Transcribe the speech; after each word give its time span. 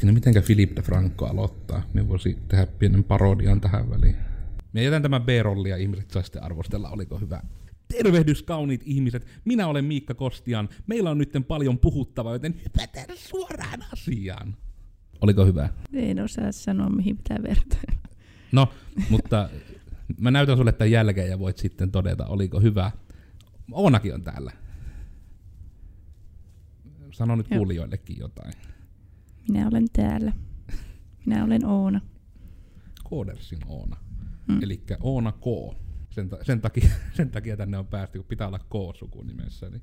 Hetkinen, 0.00 0.14
mitenkä 0.14 0.42
Philip 0.42 0.76
de 0.76 0.82
Franco 0.82 1.26
aloittaa? 1.26 1.82
Me 1.92 2.08
voisi 2.08 2.38
tehdä 2.48 2.66
pienen 2.66 3.04
parodian 3.04 3.60
tähän 3.60 3.90
väliin. 3.90 4.16
Me 4.72 4.82
jätän 4.82 5.02
tämän 5.02 5.22
B-rollia, 5.22 5.76
ihmiset 5.76 6.10
saa 6.10 6.22
sitten 6.22 6.42
arvostella, 6.42 6.90
oliko 6.90 7.18
hyvä. 7.18 7.42
Tervehdys 7.88 8.42
kauniit 8.42 8.82
ihmiset, 8.84 9.26
minä 9.44 9.66
olen 9.66 9.84
Miikka 9.84 10.14
Kostian. 10.14 10.68
Meillä 10.86 11.10
on 11.10 11.18
nyt 11.18 11.32
paljon 11.48 11.78
puhuttavaa, 11.78 12.32
joten 12.32 12.60
hypätään 12.64 13.16
suoraan 13.16 13.84
asiaan. 13.92 14.56
Oliko 15.20 15.46
hyvä? 15.46 15.68
En 15.92 16.20
osaa 16.20 16.52
sanoa, 16.52 16.88
mihin 16.88 17.16
pitää 17.16 17.38
vertaa. 17.42 17.96
No, 18.52 18.68
mutta 19.10 19.48
mä 20.20 20.30
näytän 20.30 20.56
sulle 20.56 20.72
tämän 20.72 20.90
jälkeen 20.90 21.30
ja 21.30 21.38
voit 21.38 21.58
sitten 21.58 21.90
todeta, 21.90 22.26
oliko 22.26 22.60
hyvä. 22.60 22.90
Oonakin 23.72 24.14
on 24.14 24.22
täällä. 24.22 24.52
Sano 27.10 27.36
nyt 27.36 27.50
Joo. 27.50 27.58
kuulijoillekin 27.58 28.18
jotain. 28.18 28.52
Minä 29.50 29.68
olen 29.68 29.86
täällä. 29.92 30.32
Minä 31.26 31.44
olen 31.44 31.66
Oona. 31.66 32.00
Koodersin 33.04 33.58
Oona. 33.66 33.96
Mm. 34.48 34.62
Eli 34.62 34.82
Oona 35.00 35.32
K. 35.32 35.76
Sen, 36.10 36.28
ta- 36.28 36.44
sen, 36.44 36.60
takia, 36.60 36.88
sen 37.16 37.30
takia 37.30 37.56
tänne 37.56 37.78
on 37.78 37.86
päästy, 37.86 38.18
kun 38.18 38.26
pitää 38.28 38.48
olla 38.48 38.58
K 38.58 38.96
sukunimessä, 38.98 39.70
niin 39.70 39.82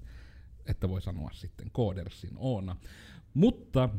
että 0.65 0.89
voi 0.89 1.01
sanoa 1.01 1.29
sitten 1.33 1.71
Koodersin 1.71 2.33
Oona. 2.35 2.75
Mutta 3.33 3.89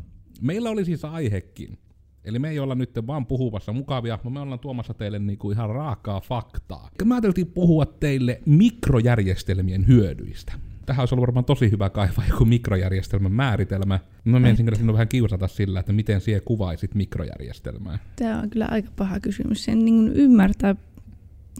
meillä 0.40 0.70
oli 0.70 0.84
siis 0.84 1.04
aihekin. 1.04 1.78
Eli 2.24 2.38
me 2.38 2.50
ei 2.50 2.58
olla 2.58 2.74
nyt 2.74 2.90
vaan 3.06 3.26
puhuvassa 3.26 3.72
mukavia, 3.72 4.18
vaan 4.24 4.32
me 4.32 4.40
ollaan 4.40 4.60
tuomassa 4.60 4.94
teille 4.94 5.18
niinku 5.18 5.50
ihan 5.50 5.70
raakaa 5.70 6.20
faktaa. 6.20 6.90
Me 7.04 7.14
ajateltiin 7.14 7.46
puhua 7.46 7.86
teille 7.86 8.42
mikrojärjestelmien 8.46 9.86
hyödyistä. 9.86 10.52
Tähän 10.88 11.02
olisi 11.02 11.14
ollut 11.14 11.26
varmaan 11.26 11.44
tosi 11.44 11.70
hyvä 11.70 11.90
kaivaa 11.90 12.24
joku 12.28 12.44
mikrojärjestelmän 12.44 13.32
määritelmä. 13.32 14.00
Mä 14.24 14.40
menisin 14.40 14.66
kyllä 14.66 14.78
sinua 14.78 14.92
vähän 14.92 15.08
kiusata 15.08 15.48
sillä, 15.48 15.80
että 15.80 15.92
miten 15.92 16.20
siihen 16.20 16.42
kuvaisit 16.44 16.94
mikrojärjestelmää. 16.94 17.98
Tämä 18.16 18.40
on 18.40 18.50
kyllä 18.50 18.68
aika 18.70 18.90
paha 18.96 19.20
kysymys. 19.20 19.64
Sen 19.64 19.84
niin 19.84 19.96
kuin 19.96 20.12
ymmärtää 20.12 20.74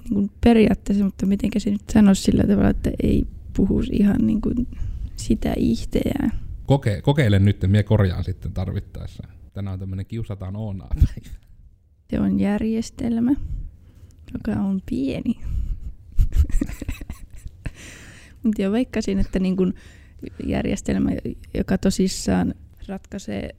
niin 0.05 0.15
kuin 0.15 0.31
periaatteessa, 0.45 1.05
mutta 1.05 1.27
miten 1.27 1.51
se 1.59 1.70
nyt 1.70 1.91
sanoisi 1.93 2.23
sillä 2.23 2.43
tavalla, 2.43 2.70
että 2.70 2.91
ei 3.03 3.27
puhuisi 3.57 3.93
ihan 3.93 4.27
niin 4.27 4.41
kuin 4.41 4.69
sitä 5.17 5.53
itseään. 5.57 6.33
Koke, 6.67 7.03
kokeile 7.03 7.39
nyt, 7.39 7.63
minä 7.67 7.83
korjaan 7.83 8.25
sitten 8.25 8.53
tarvittaessa. 8.53 9.29
Tänään 9.53 9.73
on 9.73 9.79
tämmöinen 9.81 10.07
kiusataan 10.07 10.57
Oonaa 10.57 10.91
päivä. 10.95 11.39
Se 12.11 12.20
on 12.20 12.41
järjestelmä, 12.41 13.33
joka 14.33 14.61
on 14.61 14.83
pieni. 14.91 15.35
Mutta 18.49 18.63
jo 18.63 18.73
veikkasin, 18.73 19.19
että 19.19 19.39
niin 19.39 19.57
kun 19.57 19.75
järjestelmä, 20.47 21.11
joka 21.55 21.79
tosissaan 21.79 22.55
ratkaisee 22.89 23.51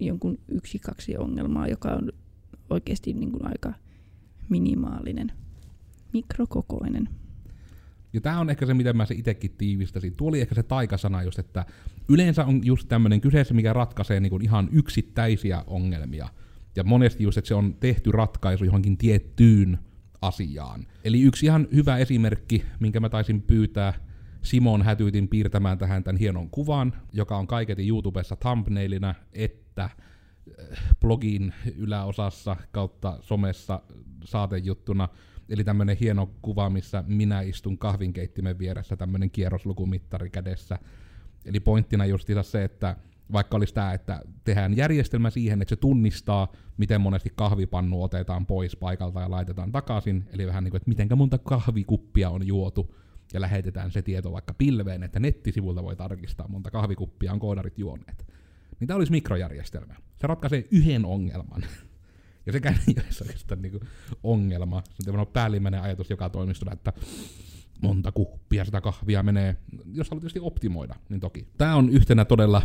jonkun 0.00 0.38
yksi, 0.48 0.78
kaksi 0.78 1.16
ongelmaa, 1.16 1.68
joka 1.68 1.88
on 1.88 2.12
oikeasti 2.70 3.12
niin 3.12 3.32
kun 3.32 3.46
aika 3.46 3.72
minimaalinen, 4.48 5.32
mikrokokoinen. 6.12 7.08
Ja 8.12 8.20
tämä 8.20 8.40
on 8.40 8.50
ehkä 8.50 8.66
se, 8.66 8.74
miten 8.74 8.96
mä 8.96 9.06
se 9.06 9.14
itsekin 9.14 9.54
tiivistäsin. 9.58 10.14
Tuo 10.14 10.28
oli 10.28 10.40
ehkä 10.40 10.54
se 10.54 10.62
taikasana 10.62 11.22
just, 11.22 11.38
että 11.38 11.66
yleensä 12.08 12.44
on 12.44 12.60
just 12.64 12.88
tämmöinen 12.88 13.20
kyseessä, 13.20 13.54
mikä 13.54 13.72
ratkaisee 13.72 14.20
niin 14.20 14.42
ihan 14.42 14.68
yksittäisiä 14.72 15.64
ongelmia. 15.66 16.28
Ja 16.76 16.84
monesti 16.84 17.24
just, 17.24 17.38
että 17.38 17.48
se 17.48 17.54
on 17.54 17.74
tehty 17.74 18.12
ratkaisu 18.12 18.64
johonkin 18.64 18.98
tiettyyn 18.98 19.78
asiaan. 20.22 20.86
Eli 21.04 21.20
yksi 21.20 21.46
ihan 21.46 21.68
hyvä 21.74 21.96
esimerkki, 21.96 22.64
minkä 22.80 23.00
mä 23.00 23.08
taisin 23.08 23.42
pyytää 23.42 24.07
Simon 24.42 24.82
Hätyytin 24.82 25.28
piirtämään 25.28 25.78
tähän 25.78 26.04
tämän 26.04 26.18
hienon 26.18 26.50
kuvan, 26.50 26.92
joka 27.12 27.36
on 27.36 27.46
kaiketi 27.46 27.88
YouTubessa 27.88 28.36
thumbnailina, 28.36 29.14
että 29.32 29.84
äh, 29.84 29.90
blogin 31.00 31.54
yläosassa 31.76 32.56
kautta 32.72 33.18
somessa 33.20 33.80
saatejuttuna. 34.24 35.08
Eli 35.48 35.64
tämmönen 35.64 35.96
hieno 36.00 36.30
kuva, 36.42 36.70
missä 36.70 37.04
minä 37.06 37.40
istun 37.40 37.78
kahvinkeittimen 37.78 38.58
vieressä, 38.58 38.96
tämmönen 38.96 39.30
kierroslukumittari 39.30 40.30
kädessä. 40.30 40.78
Eli 41.44 41.60
pointtina 41.60 42.06
justiinsa 42.06 42.42
se, 42.42 42.64
että 42.64 42.96
vaikka 43.32 43.56
olisi 43.56 43.74
tämä, 43.74 43.92
että 43.92 44.22
tehdään 44.44 44.76
järjestelmä 44.76 45.30
siihen, 45.30 45.62
että 45.62 45.70
se 45.74 45.76
tunnistaa, 45.76 46.52
miten 46.76 47.00
monesti 47.00 47.32
kahvipannu 47.36 48.02
otetaan 48.02 48.46
pois 48.46 48.76
paikalta 48.76 49.20
ja 49.20 49.30
laitetaan 49.30 49.72
takaisin, 49.72 50.24
eli 50.32 50.46
vähän 50.46 50.64
niin 50.64 50.70
kuin, 50.70 50.78
että 50.78 50.88
mitenkä 50.88 51.16
monta 51.16 51.38
kahvikuppia 51.38 52.30
on 52.30 52.46
juotu, 52.46 52.94
ja 53.32 53.40
lähetetään 53.40 53.90
se 53.90 54.02
tieto 54.02 54.32
vaikka 54.32 54.54
pilveen, 54.54 55.02
että 55.02 55.20
nettisivulta 55.20 55.82
voi 55.82 55.96
tarkistaa, 55.96 56.48
monta 56.48 56.70
kahvikuppia 56.70 57.32
on 57.32 57.38
koodarit 57.38 57.78
juoneet. 57.78 58.26
Niin 58.80 58.88
tämä 58.88 58.96
olisi 58.96 59.12
mikrojärjestelmä. 59.12 59.94
Se 60.20 60.26
ratkaisee 60.26 60.64
yhden 60.70 61.04
ongelman. 61.04 61.62
Ja 62.46 62.52
sekään 62.52 62.74
ei 62.88 62.94
ole 62.96 63.04
oikeastaan 63.20 63.62
niinku 63.62 63.80
ongelma. 64.22 64.82
Se 65.00 65.10
on 65.10 65.26
päällimmäinen 65.26 65.82
ajatus 65.82 66.10
joka 66.10 66.30
toimistolla, 66.30 66.72
että 66.72 66.92
monta 67.82 68.12
kuppia 68.12 68.64
sitä 68.64 68.80
kahvia 68.80 69.22
menee. 69.22 69.56
Jos 69.92 70.10
haluat 70.10 70.20
tietysti 70.20 70.40
optimoida, 70.40 70.94
niin 71.08 71.20
toki. 71.20 71.46
Tämä 71.58 71.76
on 71.76 71.90
yhtenä 71.90 72.24
todella 72.24 72.62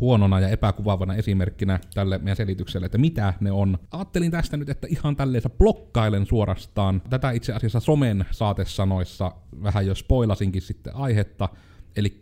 huonona 0.00 0.40
ja 0.40 0.48
epäkuvaavana 0.48 1.14
esimerkkinä 1.14 1.80
tälle 1.94 2.18
meidän 2.18 2.36
selitykselle, 2.36 2.86
että 2.86 2.98
mitä 2.98 3.34
ne 3.40 3.52
on. 3.52 3.78
Ajattelin 3.90 4.30
tästä 4.30 4.56
nyt, 4.56 4.68
että 4.68 4.86
ihan 4.90 5.16
tälleensä 5.16 5.50
blokkailen 5.50 6.26
suorastaan. 6.26 7.02
Tätä 7.10 7.30
itse 7.30 7.52
asiassa 7.52 7.80
somen 7.80 8.24
saatesanoissa 8.30 9.32
vähän 9.62 9.86
jo 9.86 9.94
spoilasinkin 9.94 10.62
sitten 10.62 10.96
aihetta. 10.96 11.48
Eli 11.96 12.20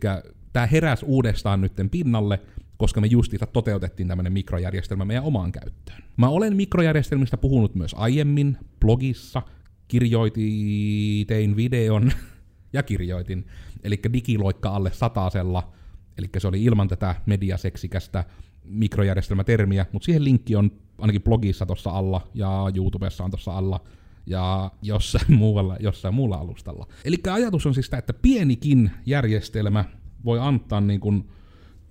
tämä 0.53 0.65
heräsi 0.65 1.05
uudestaan 1.05 1.61
nytten 1.61 1.89
pinnalle, 1.89 2.39
koska 2.77 3.01
me 3.01 3.07
justiinsa 3.07 3.45
toteutettiin 3.45 4.07
tämmöinen 4.07 4.33
mikrojärjestelmä 4.33 5.05
meidän 5.05 5.23
omaan 5.23 5.51
käyttöön. 5.51 6.03
Mä 6.17 6.29
olen 6.29 6.55
mikrojärjestelmistä 6.55 7.37
puhunut 7.37 7.75
myös 7.75 7.95
aiemmin, 7.97 8.57
blogissa, 8.79 9.41
kirjoitin, 9.87 11.27
tein 11.27 11.55
videon 11.55 12.11
ja 12.73 12.83
kirjoitin, 12.83 13.47
eli 13.83 13.99
digiloikka 14.13 14.69
alle 14.69 14.91
satasella, 14.93 15.71
eli 16.17 16.29
se 16.37 16.47
oli 16.47 16.63
ilman 16.63 16.87
tätä 16.87 17.15
mediaseksikästä 17.25 18.23
mikrojärjestelmätermiä, 18.63 19.85
mutta 19.91 20.05
siihen 20.05 20.23
linkki 20.23 20.55
on 20.55 20.71
ainakin 20.97 21.21
blogissa 21.21 21.65
tuossa 21.65 21.89
alla 21.89 22.27
ja 22.33 22.71
YouTubessa 22.75 23.23
on 23.23 23.31
tuossa 23.31 23.57
alla 23.57 23.81
ja 24.25 24.71
jossain, 24.81 25.33
muualla, 25.41 25.77
jossain 25.79 26.13
muulla 26.13 26.35
alustalla. 26.35 26.87
Eli 27.05 27.17
ajatus 27.31 27.65
on 27.65 27.73
siis 27.73 27.85
sitä, 27.85 27.97
että 27.97 28.13
pienikin 28.13 28.91
järjestelmä 29.05 29.85
voi 30.25 30.39
antaa 30.39 30.81
niin 30.81 30.99
kuin, 30.99 31.29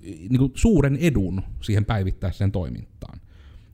niin 0.00 0.38
kuin 0.38 0.52
suuren 0.54 0.96
edun 0.96 1.42
siihen 1.60 1.84
päivittäiseen 1.84 2.52
toimintaan. 2.52 3.20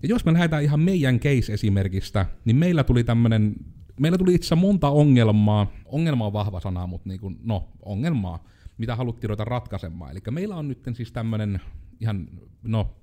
Ja 0.02 0.08
jos 0.08 0.24
me 0.24 0.32
lähdetään 0.32 0.62
ihan 0.62 0.80
meidän 0.80 1.20
case-esimerkistä, 1.20 2.26
niin 2.44 2.56
meillä 2.56 2.84
tuli 2.84 3.04
tämmönen, 3.04 3.54
meillä 4.00 4.18
tuli 4.18 4.34
itse 4.34 4.54
monta 4.54 4.90
ongelmaa, 4.90 5.72
ongelma 5.84 6.26
on 6.26 6.32
vahva 6.32 6.60
sana, 6.60 6.86
mutta 6.86 7.08
niin 7.08 7.20
kuin, 7.20 7.38
no, 7.44 7.68
ongelmaa, 7.82 8.44
mitä 8.78 8.96
haluttiin 8.96 9.28
ruveta 9.28 9.44
ratkaisemaan. 9.44 10.10
Eli 10.10 10.20
meillä 10.30 10.56
on 10.56 10.68
nyt 10.68 10.78
siis 10.94 11.12
tämmönen 11.12 11.60
ihan, 12.00 12.28
no, 12.62 12.96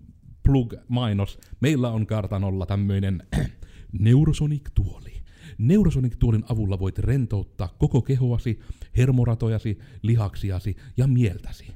plug-mainos, 0.44 1.40
meillä 1.60 1.92
on 1.92 2.08
kartanolla 2.08 2.66
tämmöinen 2.66 3.24
Neurosonic-tuoli. 4.00 5.22
Neurosonic-tuolin 5.58 6.44
avulla 6.50 6.80
voit 6.80 7.00
rentouttaa 7.00 7.76
koko 7.80 8.02
kehoasi, 8.02 8.60
hermoratojasi, 8.98 9.80
lihaksiasi 10.02 10.76
ja 10.98 11.08
mieltäsi. 11.08 11.68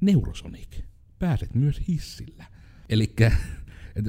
Neurosonic. 0.00 0.80
Pääset 1.18 1.54
myös 1.54 1.80
hissillä. 1.88 2.44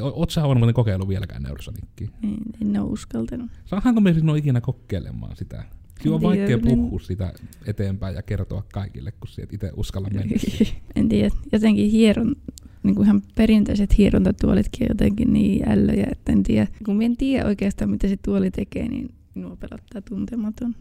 O- 0.02 0.20
oot 0.20 0.30
sä 0.30 0.48
varmaan 0.48 0.74
kokeillut 0.74 1.08
vieläkään 1.08 1.44
Neurosonicia? 1.44 2.08
En, 2.24 2.38
en 2.62 2.82
ole 2.82 2.92
uskaltanut. 2.92 3.52
Saadaanko 3.66 4.02
me 4.02 4.14
sinua 4.14 4.36
ikinä 4.36 4.62
kokeilemaan 4.62 5.36
sitä? 5.36 5.64
Siinä 6.02 6.16
on 6.16 6.22
vaikea 6.22 6.60
puhua 6.60 7.00
sitä 7.00 7.34
eteenpäin 7.66 8.16
ja 8.16 8.22
kertoa 8.22 8.64
kaikille, 8.74 9.12
kun 9.12 9.28
sä 9.28 9.42
et 9.44 9.54
itse 9.54 9.72
uskalla 9.76 10.10
mennä. 10.14 10.36
en 10.96 11.10
tiedä, 11.10 11.30
jotenkin 11.52 11.92
hieron, 11.92 12.36
niin 12.84 12.96
kuin 12.96 13.06
ihan 13.06 13.22
perinteiset 13.36 13.98
hierontatuolitkin 13.98 14.86
on 14.86 14.90
jotenkin 14.90 15.34
niin 15.34 15.70
ällöjä, 15.70 16.08
että 16.12 16.32
en 16.32 16.44
tiedä. 16.44 16.68
Kun 16.86 17.02
en 17.02 17.18
tiedä 17.18 17.46
oikeastaan, 17.46 17.92
mitä 17.92 18.08
se 18.08 18.18
tuoli 18.26 18.52
tekee, 18.52 18.88
niin 18.88 19.10
minua 19.36 19.56
pelottaa 19.56 20.02
tuntematon. 20.02 20.76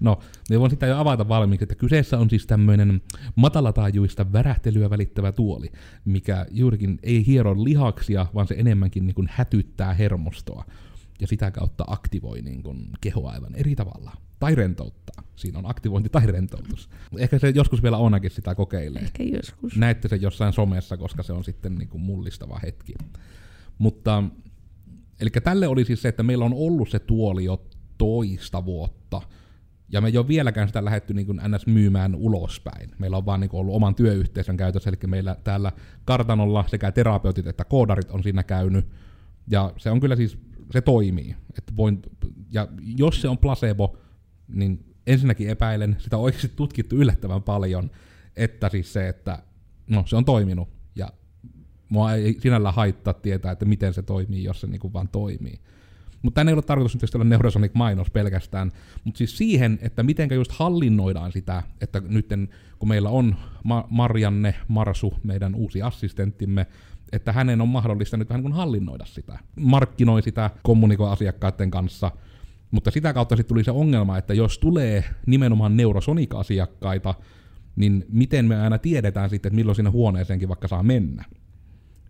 No, 0.00 0.18
me 0.50 0.60
voin 0.60 0.70
sitä 0.70 0.86
jo 0.86 0.98
avata 0.98 1.28
valmiiksi, 1.28 1.64
että 1.64 1.74
kyseessä 1.74 2.18
on 2.18 2.30
siis 2.30 2.46
tämmöinen 2.46 3.00
matalataajuista 3.36 4.32
värähtelyä 4.32 4.90
välittävä 4.90 5.32
tuoli, 5.32 5.72
mikä 6.04 6.46
juurikin 6.50 6.98
ei 7.02 7.26
hiero 7.26 7.64
lihaksia, 7.64 8.26
vaan 8.34 8.46
se 8.46 8.54
enemmänkin 8.58 9.06
niin 9.06 9.14
kuin 9.14 9.28
hätyttää 9.30 9.94
hermostoa 9.94 10.64
ja 11.20 11.26
sitä 11.26 11.50
kautta 11.50 11.84
aktivoi 11.86 12.42
niin 12.42 12.62
kuin 12.62 12.88
kehoa 13.00 13.30
aivan 13.30 13.54
eri 13.54 13.76
tavalla. 13.76 14.12
Tai 14.38 14.54
rentouttaa. 14.54 15.22
Siinä 15.36 15.58
on 15.58 15.70
aktivointi 15.70 16.08
tai 16.08 16.26
rentoutus. 16.26 16.88
Ehkä 17.18 17.38
se 17.38 17.50
joskus 17.50 17.82
vielä 17.82 17.96
Onakin 17.96 18.30
sitä 18.30 18.54
kokeilee. 18.54 19.02
Ehkä 19.02 19.22
joskus. 19.22 19.76
Näette 19.76 20.08
sen 20.08 20.22
jossain 20.22 20.52
somessa, 20.52 20.96
koska 20.96 21.22
se 21.22 21.32
on 21.32 21.44
sitten 21.44 21.74
niin 21.74 21.88
kuin 21.88 22.00
mullistava 22.00 22.60
hetki. 22.62 22.94
Mutta, 23.78 24.22
eli 25.20 25.30
tälle 25.30 25.68
oli 25.68 25.84
siis 25.84 26.02
se, 26.02 26.08
että 26.08 26.22
meillä 26.22 26.44
on 26.44 26.54
ollut 26.54 26.88
se 26.88 26.98
tuoli 26.98 27.44
jo 27.44 27.66
toista 27.98 28.64
vuotta, 28.64 29.22
Ja 29.88 30.00
me 30.00 30.08
ei 30.08 30.18
ole 30.18 30.28
vieläkään 30.28 30.68
sitä 30.68 30.84
lähetty 30.84 31.14
niin 31.14 31.26
kuin 31.26 31.40
ns. 31.48 31.66
myymään 31.66 32.14
ulospäin. 32.14 32.90
Meillä 32.98 33.16
on 33.16 33.26
vaan 33.26 33.40
niin 33.40 33.50
kuin 33.50 33.60
ollut 33.60 33.74
oman 33.74 33.94
työyhteisön 33.94 34.56
käytössä, 34.56 34.90
eli 34.90 34.98
meillä 35.06 35.36
täällä 35.44 35.72
kartanolla 36.04 36.64
sekä 36.68 36.92
terapeutit 36.92 37.46
että 37.46 37.64
koodarit 37.64 38.10
on 38.10 38.22
siinä 38.22 38.42
käynyt. 38.42 38.88
Ja 39.50 39.72
se 39.76 39.90
on 39.90 40.00
kyllä 40.00 40.16
siis, 40.16 40.38
se 40.70 40.80
toimii. 40.80 41.36
Että 41.58 41.72
voin, 41.76 42.02
ja 42.50 42.68
jos 42.96 43.20
se 43.20 43.28
on 43.28 43.38
placebo, 43.38 43.96
niin 44.48 44.94
ensinnäkin 45.06 45.50
epäilen, 45.50 45.96
sitä 45.98 46.16
on 46.16 46.22
oikeasti 46.22 46.52
tutkittu 46.56 46.96
yllättävän 46.96 47.42
paljon, 47.42 47.90
että 48.36 48.68
siis 48.68 48.92
se, 48.92 49.08
että 49.08 49.42
no 49.90 50.04
se 50.06 50.16
on 50.16 50.24
toiminut, 50.24 50.68
ja 50.96 51.12
mua 51.88 52.12
ei 52.12 52.36
sinällä 52.40 52.72
haittaa 52.72 53.14
tietää, 53.14 53.52
että 53.52 53.64
miten 53.64 53.94
se 53.94 54.02
toimii, 54.02 54.44
jos 54.44 54.60
se 54.60 54.66
niin 54.66 54.80
kuin 54.80 54.92
vaan 54.92 55.08
toimii. 55.08 55.60
Mutta 56.22 56.40
tämä 56.40 56.50
ei 56.50 56.54
ole 56.54 56.62
tarkoitus 56.62 57.02
nyt 57.02 57.14
olla 57.14 57.24
Neurosonic 57.24 57.74
mainos 57.74 58.10
pelkästään, 58.10 58.72
mutta 59.04 59.18
siis 59.18 59.38
siihen, 59.38 59.78
että 59.82 60.02
miten 60.02 60.28
just 60.34 60.52
hallinnoidaan 60.52 61.32
sitä, 61.32 61.62
että 61.80 62.02
nyt 62.08 62.26
kun 62.78 62.88
meillä 62.88 63.08
on 63.08 63.36
Ma- 63.64 63.86
Marianne 63.90 64.54
Marsu, 64.68 65.14
meidän 65.24 65.54
uusi 65.54 65.82
assistenttimme, 65.82 66.66
että 67.12 67.32
hänen 67.32 67.60
on 67.60 67.68
mahdollista 67.68 68.16
nyt 68.16 68.28
vähän 68.28 68.42
kuin 68.42 68.54
hallinnoida 68.54 69.04
sitä. 69.04 69.38
Markkinoi 69.60 70.22
sitä, 70.22 70.50
kommunikoi 70.62 71.12
asiakkaiden 71.12 71.70
kanssa, 71.70 72.10
mutta 72.70 72.90
sitä 72.90 73.12
kautta 73.12 73.36
sitten 73.36 73.48
tuli 73.48 73.64
se 73.64 73.70
ongelma, 73.70 74.18
että 74.18 74.34
jos 74.34 74.58
tulee 74.58 75.04
nimenomaan 75.26 75.76
Neurosonic-asiakkaita, 75.76 77.14
niin 77.76 78.06
miten 78.08 78.44
me 78.44 78.60
aina 78.60 78.78
tiedetään 78.78 79.30
sitten, 79.30 79.50
että 79.50 79.56
milloin 79.56 79.76
sinne 79.76 79.90
huoneeseenkin 79.90 80.48
vaikka 80.48 80.68
saa 80.68 80.82
mennä. 80.82 81.24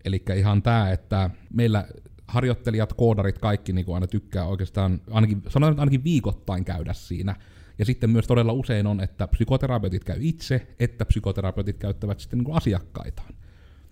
Eli 0.05 0.23
ihan 0.37 0.63
tämä, 0.63 0.91
että 0.91 1.31
meillä 1.55 1.87
harjoittelijat, 2.29 2.93
koodarit, 2.93 3.39
kaikki 3.39 3.73
niin 3.73 3.95
aina 3.95 4.07
tykkää 4.07 4.45
oikeastaan, 4.45 5.01
ainakin, 5.11 5.43
sanotaan 5.49 5.73
että 5.73 5.83
ainakin 5.83 6.05
viikoittain 6.05 6.65
käydä 6.65 6.93
siinä. 6.93 7.37
Ja 7.79 7.85
sitten 7.85 8.11
myös 8.11 8.27
todella 8.27 8.53
usein 8.53 8.87
on, 8.87 9.01
että 9.01 9.29
psykoterapeutit 9.29 10.05
käy 10.05 10.19
itse, 10.21 10.75
että 10.79 11.05
psykoterapeutit 11.05 11.79
käyttävät 11.79 12.21
sitten 12.21 12.39
niin 12.39 12.57
asiakkaitaan. 12.57 13.35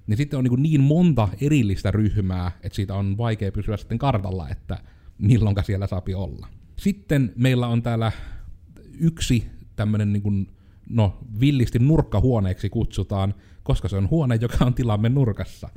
Niin 0.07 0.17
sitten 0.17 0.39
on 0.39 0.45
niin, 0.45 0.63
niin 0.63 0.81
monta 0.81 1.29
erillistä 1.41 1.91
ryhmää, 1.91 2.53
että 2.63 2.77
siitä 2.77 2.95
on 2.95 3.19
vaikea 3.19 3.53
pysyä 3.53 3.77
sitten 3.77 3.99
kartalla, 3.99 4.49
että 4.49 4.79
milloinka 5.19 5.63
siellä 5.63 5.87
saapi 5.87 6.15
olla. 6.15 6.49
Sitten 6.77 7.33
meillä 7.37 7.67
on 7.67 7.83
täällä 7.83 8.13
yksi 9.01 9.47
tämmöinen 9.77 10.13
niin 10.13 10.23
kuin, 10.23 10.47
no 10.91 11.19
villisti 11.41 11.79
nurkkahuoneeksi 11.79 12.71
kutsutaan, 12.71 13.35
koska 13.63 13.89
se 13.89 13.97
on 13.97 14.11
huone, 14.11 14.39
joka 14.41 14.65
on 14.65 14.75
tilamme 14.75 15.09
nurkassa. 15.09 15.69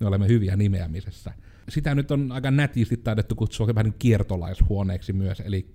Me 0.00 0.06
olemme 0.06 0.28
hyviä 0.28 0.56
nimeämisessä 0.56 1.32
sitä 1.68 1.94
nyt 1.94 2.10
on 2.10 2.32
aika 2.32 2.50
nätisti 2.50 2.96
taidettu 2.96 3.34
kutsua 3.34 3.66
vähän 3.66 3.84
niin 3.84 3.94
kiertolaishuoneeksi 3.98 5.12
myös, 5.12 5.40
eli 5.40 5.70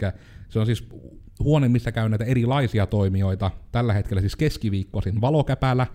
se 0.49 0.59
on 0.59 0.65
siis 0.65 0.89
huone, 1.39 1.69
missä 1.69 1.91
käy 1.91 2.09
näitä 2.09 2.25
erilaisia 2.25 2.85
toimijoita. 2.87 3.51
Tällä 3.71 3.93
hetkellä 3.93 4.21
siis 4.21 4.35
keskiviikkoisin 4.35 5.21
valokäpälä, 5.21 5.87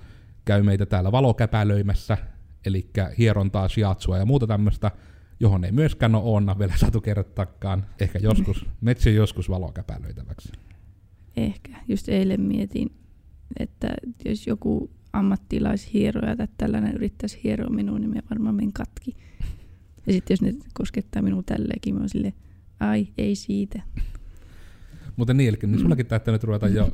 käy 0.44 0.62
meitä 0.62 0.86
täällä 0.86 1.12
valokäpälöimässä, 1.12 2.18
eli 2.66 2.90
hierontaa, 3.18 3.68
shiatsua 3.68 4.18
ja 4.18 4.26
muuta 4.26 4.46
tämmöistä, 4.46 4.90
johon 5.40 5.64
ei 5.64 5.72
myöskään 5.72 6.14
ole 6.14 6.24
Oonna 6.24 6.58
vielä 6.58 6.72
saatu 6.76 7.00
kertoakaan. 7.00 7.86
Ehkä 8.00 8.18
joskus, 8.18 8.66
metsi 8.80 9.14
joskus 9.14 9.48
valokäpälöitäväksi. 9.48 10.52
Ehkä. 11.36 11.76
Just 11.88 12.08
eilen 12.08 12.40
mietin, 12.40 12.90
että 13.58 13.94
jos 14.24 14.46
joku 14.46 14.90
ammattilaishieroja 15.12 16.36
tai 16.36 16.48
tällainen 16.56 16.94
yrittäisi 16.94 17.40
hieroa 17.44 17.70
minua, 17.70 17.98
niin 17.98 18.10
me 18.10 18.22
varmaan 18.30 18.54
men 18.54 18.72
katki. 18.72 19.16
Ja 20.06 20.12
sitten 20.12 20.34
jos 20.34 20.42
ne 20.42 20.54
koskettaa 20.74 21.22
minua 21.22 21.42
tälleenkin, 21.46 21.94
mä 21.94 22.00
oon 22.00 22.08
silleen, 22.08 22.34
ai, 22.80 23.08
ei 23.18 23.34
siitä. 23.34 23.82
Mutta 25.16 25.34
niin, 25.34 25.48
eli 25.48 25.58
niin 25.66 25.80
sullakin 25.80 26.06
täytyy 26.06 26.32
nyt 26.32 26.44
ruveta 26.44 26.68
jo 26.68 26.90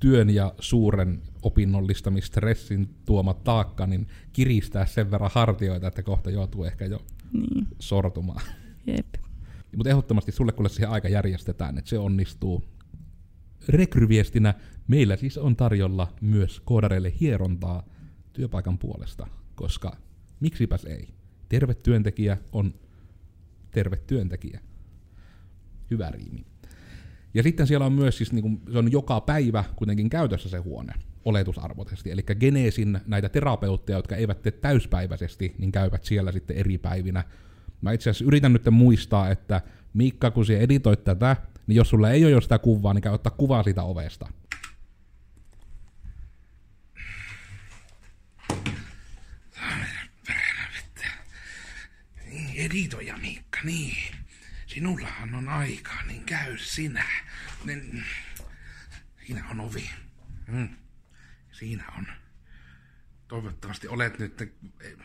työn 0.00 0.30
ja 0.30 0.54
suuren 0.60 1.22
opinnollistamistrесsin 1.42 2.94
tuoma 3.04 3.34
taakka, 3.34 3.86
niin 3.86 4.06
kiristää 4.32 4.86
sen 4.86 5.10
verran 5.10 5.30
hartioita, 5.34 5.86
että 5.86 6.02
kohta 6.02 6.30
joutuu 6.30 6.64
ehkä 6.64 6.84
jo 6.84 7.00
niin. 7.32 7.66
sortumaan. 7.78 8.42
Jep. 8.86 9.14
Mutta 9.76 9.90
ehdottomasti 9.90 10.32
sulle 10.32 10.52
kun 10.52 10.70
siihen 10.70 10.90
aika 10.90 11.08
järjestetään, 11.08 11.78
että 11.78 11.88
se 11.88 11.98
onnistuu. 11.98 12.64
Rekryviestinä 13.68 14.54
meillä 14.88 15.16
siis 15.16 15.38
on 15.38 15.56
tarjolla 15.56 16.12
myös 16.20 16.60
koodareille 16.60 17.12
hierontaa 17.20 17.86
työpaikan 18.32 18.78
puolesta, 18.78 19.26
koska 19.54 19.96
miksipäs 20.40 20.84
ei 20.84 21.08
terve 21.48 21.74
työntekijä 21.74 22.36
on 22.52 22.74
terve 23.70 23.96
työntekijä. 23.96 24.60
Hyvä 25.90 26.10
riimi. 26.10 26.46
Ja 27.34 27.42
sitten 27.42 27.66
siellä 27.66 27.86
on 27.86 27.92
myös, 27.92 28.16
siis 28.16 28.32
niin 28.32 28.42
kuin, 28.42 28.60
se 28.72 28.78
on 28.78 28.92
joka 28.92 29.20
päivä 29.20 29.64
kuitenkin 29.76 30.10
käytössä 30.10 30.48
se 30.48 30.58
huone, 30.58 30.92
oletusarvoisesti. 31.24 32.10
Eli 32.10 32.22
Geneesin 32.40 33.00
näitä 33.06 33.28
terapeutteja, 33.28 33.98
jotka 33.98 34.16
eivät 34.16 34.42
tee 34.42 34.52
täyspäiväisesti, 34.52 35.54
niin 35.58 35.72
käyvät 35.72 36.04
siellä 36.04 36.32
sitten 36.32 36.56
eri 36.56 36.78
päivinä. 36.78 37.24
Mä 37.80 37.92
itse 37.92 38.10
asiassa 38.10 38.24
yritän 38.24 38.52
nyt 38.52 38.70
muistaa, 38.70 39.30
että 39.30 39.60
Miikka, 39.94 40.30
kun 40.30 40.46
sinä 40.46 40.58
editoit 40.58 41.04
tätä, 41.04 41.36
niin 41.66 41.76
jos 41.76 41.88
sulla 41.88 42.10
ei 42.10 42.24
ole 42.24 42.32
jo 42.32 42.40
sitä 42.40 42.58
kuvaa, 42.58 42.94
niin 42.94 43.02
käy 43.02 43.14
ottaa 43.14 43.34
kuvaa 43.36 43.62
siitä 43.62 43.82
ovesta. 43.82 44.28
editoja 52.58 53.16
Miikka, 53.16 53.58
niin. 53.64 54.17
Sinullahan 54.68 55.34
on 55.34 55.48
aikaa, 55.48 56.02
niin 56.02 56.24
käy 56.24 56.58
sinä. 56.58 57.04
Niin, 57.64 58.04
siinä 59.26 59.44
on 59.50 59.60
ovi. 59.60 59.90
Mm. 60.46 60.68
Siinä 61.52 61.84
on. 61.98 62.06
Toivottavasti 63.28 63.88
olet 63.88 64.18
nyt 64.18 64.54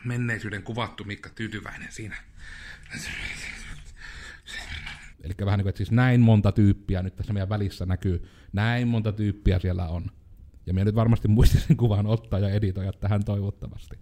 menneisyyden 0.04 0.62
kuvattu 0.62 1.04
Mikka 1.04 1.30
tyytyväinen 1.30 1.92
siinä. 1.92 2.16
Eli 5.22 5.34
vähän 5.44 5.58
niin 5.58 5.64
kuin, 5.64 5.68
että 5.68 5.76
siis 5.76 5.90
näin 5.90 6.20
monta 6.20 6.52
tyyppiä 6.52 7.02
nyt 7.02 7.16
tässä 7.16 7.32
meidän 7.32 7.48
välissä 7.48 7.86
näkyy. 7.86 8.28
Näin 8.52 8.88
monta 8.88 9.12
tyyppiä 9.12 9.58
siellä 9.58 9.88
on. 9.88 10.10
Ja 10.66 10.74
minä 10.74 10.84
nyt 10.84 10.94
varmasti 10.94 11.28
muistisin 11.28 11.76
kuvan 11.76 12.06
ottaa 12.06 12.38
ja 12.38 12.50
editoida 12.50 12.92
tähän 12.92 13.24
toivottavasti. 13.24 13.98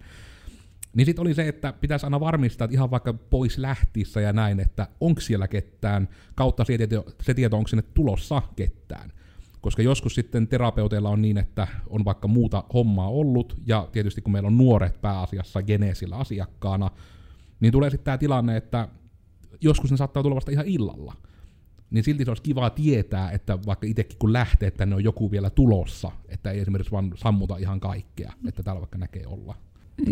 Niin 0.96 1.06
sitten 1.06 1.22
oli 1.22 1.34
se, 1.34 1.48
että 1.48 1.72
pitäisi 1.72 2.06
aina 2.06 2.20
varmistaa, 2.20 2.64
että 2.64 2.74
ihan 2.74 2.90
vaikka 2.90 3.12
pois 3.12 3.58
lähtissä 3.58 4.20
ja 4.20 4.32
näin, 4.32 4.60
että 4.60 4.88
onko 5.00 5.20
siellä 5.20 5.48
ketään, 5.48 6.08
kautta 6.34 6.64
se 6.64 6.78
tieto, 6.78 7.04
se 7.22 7.34
tieto, 7.34 7.56
onko 7.56 7.68
sinne 7.68 7.82
tulossa 7.94 8.42
ketään. 8.56 9.12
Koska 9.60 9.82
joskus 9.82 10.14
sitten 10.14 10.48
terapeuteilla 10.48 11.08
on 11.08 11.22
niin, 11.22 11.38
että 11.38 11.68
on 11.90 12.04
vaikka 12.04 12.28
muuta 12.28 12.64
hommaa 12.74 13.08
ollut, 13.08 13.56
ja 13.66 13.88
tietysti 13.92 14.22
kun 14.22 14.32
meillä 14.32 14.46
on 14.46 14.58
nuoret 14.58 15.00
pääasiassa 15.00 15.62
geneesillä 15.62 16.16
asiakkaana, 16.16 16.90
niin 17.60 17.72
tulee 17.72 17.90
sitten 17.90 18.04
tämä 18.04 18.18
tilanne, 18.18 18.56
että 18.56 18.88
joskus 19.60 19.90
ne 19.90 19.96
saattaa 19.96 20.22
tulla 20.22 20.36
vasta 20.36 20.52
ihan 20.52 20.66
illalla. 20.66 21.14
Niin 21.90 22.04
silti 22.04 22.24
se 22.24 22.30
olisi 22.30 22.42
kiva 22.42 22.70
tietää, 22.70 23.30
että 23.30 23.58
vaikka 23.66 23.86
itsekin 23.86 24.18
kun 24.18 24.32
lähtee, 24.32 24.66
että 24.66 24.86
ne 24.86 24.94
on 24.94 25.04
joku 25.04 25.30
vielä 25.30 25.50
tulossa, 25.50 26.10
että 26.28 26.50
ei 26.50 26.60
esimerkiksi 26.60 26.92
vaan 26.92 27.12
sammuta 27.16 27.56
ihan 27.56 27.80
kaikkea, 27.80 28.32
että 28.48 28.62
täällä 28.62 28.80
vaikka 28.80 28.98
näkee 28.98 29.26
olla 29.26 29.54